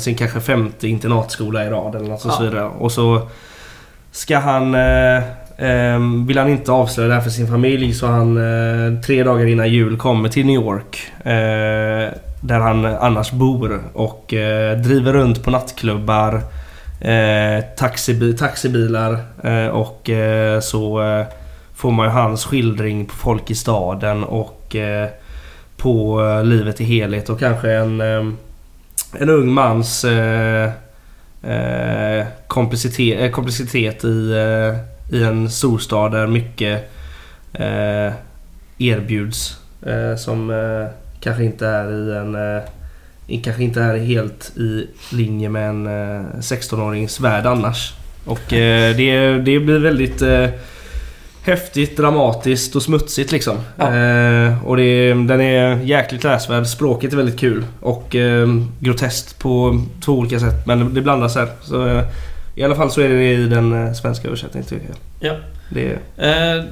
[0.00, 2.50] sin kanske femte internatskola i rad eller något och så Ja.
[2.50, 2.64] vidare.
[2.78, 3.28] Och så
[4.12, 4.76] ska han...
[6.26, 8.38] Vill han inte avslöja det här för sin familj så han
[9.06, 10.98] tre dagar innan jul kommer till New York.
[12.40, 16.34] Där han annars bor och eh, driver runt på nattklubbar.
[17.00, 21.26] Eh, taxibi- taxibilar eh, och eh, så eh,
[21.74, 25.08] får man ju hans skildring på folk i staden och eh,
[25.76, 28.32] på eh, livet i helhet och kanske en, eh,
[29.18, 30.70] en ung mans eh,
[31.42, 36.90] eh, komplicitet, eh, komplicitet i, eh, i en storstad där mycket
[37.52, 38.12] eh,
[38.78, 40.86] erbjuds eh, som eh,
[41.20, 42.62] kanske inte är i en eh,
[43.42, 47.94] kanske inte är helt i linje med en eh, 16-årings värld annars.
[48.24, 50.48] Och eh, det, det blir väldigt eh,
[51.42, 53.56] häftigt, dramatiskt och smutsigt liksom.
[53.76, 53.96] Ja.
[53.96, 56.66] Eh, och det, den är jäkligt läsvärd.
[56.66, 58.48] Språket är väldigt kul och eh,
[58.80, 60.66] groteskt på två olika sätt.
[60.66, 61.48] Men det blandas här.
[61.62, 62.04] Så, eh,
[62.54, 65.32] I alla fall så är det i den eh, svenska översättningen tycker jag.
[65.32, 65.36] Ja.
[65.70, 66.64] Det Eh,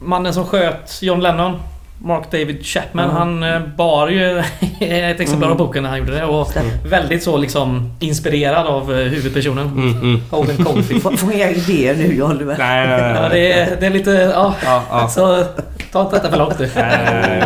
[0.00, 1.58] mannen som sköt John Lennon,
[1.98, 3.16] Mark David Chapman, Mm.
[3.16, 4.38] han eh, bar ju
[4.80, 5.66] ett exemplar av Mm.
[5.66, 6.24] boken när han gjorde det.
[6.24, 6.52] Och
[6.86, 9.66] väldigt så liksom inspirerad av eh, huvudpersonen.
[9.66, 10.20] mm, mm.
[10.30, 11.16] Holden.
[11.18, 12.56] Får inga idéer nu Oliver.
[12.58, 13.22] Nej, nej, nej.
[13.22, 14.10] Ja, det, är, det är lite...
[14.34, 15.08] Ja, Ja, ja.
[15.14, 15.44] så
[15.92, 16.70] ta inte detta för långt nu.
[16.76, 17.42] Nej.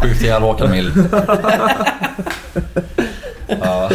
[0.00, 0.92] Skjut ihjäl Håkan Mild.
[3.60, 3.90] ja,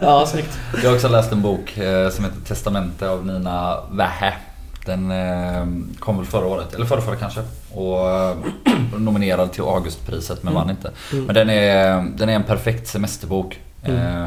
[0.00, 0.58] Ja, snyggt.
[0.82, 4.32] jag har också läst en bok eh, som heter Testamente av Nina Wähä.
[4.88, 5.66] Den eh,
[5.98, 7.40] kom väl förra året, eller förra, förra kanske.
[7.74, 8.36] Och eh,
[8.98, 10.90] nominerad till Augustpriset men vann inte.
[11.12, 13.60] Men den är, den är en perfekt semesterbok.
[13.82, 14.24] Eh,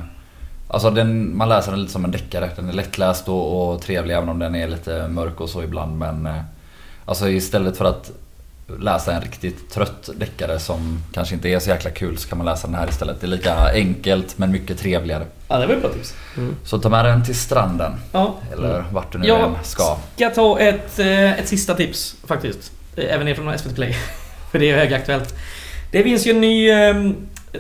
[0.68, 2.50] alltså den, man läser den lite som en deckare.
[2.56, 5.98] Den är lättläst och, och trevlig även om den är lite mörk och så ibland.
[5.98, 6.30] Men
[7.06, 8.12] alltså istället för att
[8.80, 12.46] läsa en riktigt trött deckare som kanske inte är så jäkla kul så kan man
[12.48, 13.22] läsa den här istället.
[13.22, 15.26] Det är lika enkelt men mycket trevligare.
[15.48, 16.14] Ja, det var ett bra tips.
[16.66, 17.94] Så ta med den till stranden.
[18.12, 18.36] Ja.
[18.54, 19.98] Eller vart du nu Jag än ska.
[20.16, 22.72] ska ta ett, eh, ett sista tips faktiskt.
[22.96, 23.96] Eh, Även ifrån SVT Play.
[24.52, 25.36] För det är högaktuellt.
[25.92, 26.96] Det finns ju en ny eh,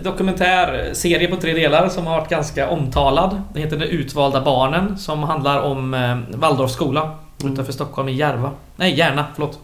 [0.02, 3.42] dokumentärserie på tre delar som har varit ganska omtalad.
[3.54, 8.52] Den heter De utvalda barnen som handlar om eh, Waldorfskola utanför Stockholm i Järva.
[8.76, 9.60] Nej, Järna, förlåt.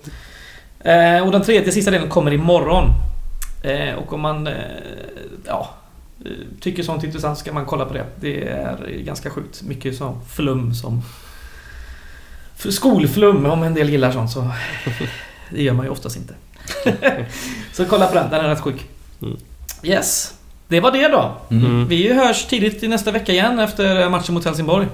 [0.80, 2.94] Eh, och den tredje sista delen kommer imorgon.
[3.64, 4.54] Eh, och om man eh,
[5.46, 5.70] ja,
[6.26, 8.06] eh, tycker sånt är intressant ska man kolla på det.
[8.20, 9.62] Det är ganska sjukt.
[9.62, 11.02] Mycket så flum som...
[12.56, 14.52] Skolflum, om en del gillar sånt så...
[15.50, 16.34] Det gör man ju oftast inte.
[17.74, 18.86] så kolla på den, den är rätt sjuk.
[19.22, 19.38] Mm.
[19.84, 20.37] Yes.
[20.70, 21.32] Det var det då.
[21.52, 21.88] Mm.
[21.88, 24.88] Vi hörs tidigt i nästa vecka igen efter matchen mot Helsingborg.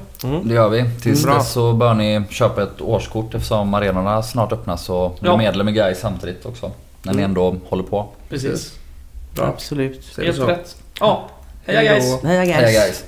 [0.44, 0.86] Det gör vi.
[1.02, 1.34] Tills Bra.
[1.38, 5.38] dess så bör ni köpa ett årskort eftersom arenorna snart öppnas och bli Ja.
[5.38, 6.72] medlem i Gais samtidigt också.
[7.04, 7.32] När ni Mm.
[7.32, 8.08] ändå håller på.
[8.30, 8.74] Precis.
[9.36, 9.46] Bra.
[9.46, 10.18] Absolut.
[10.18, 10.76] Helt rätt.
[11.00, 11.30] Ja.
[11.66, 12.24] Heja guys!
[12.24, 12.56] Heja guys.
[12.58, 13.04] Heja Gais!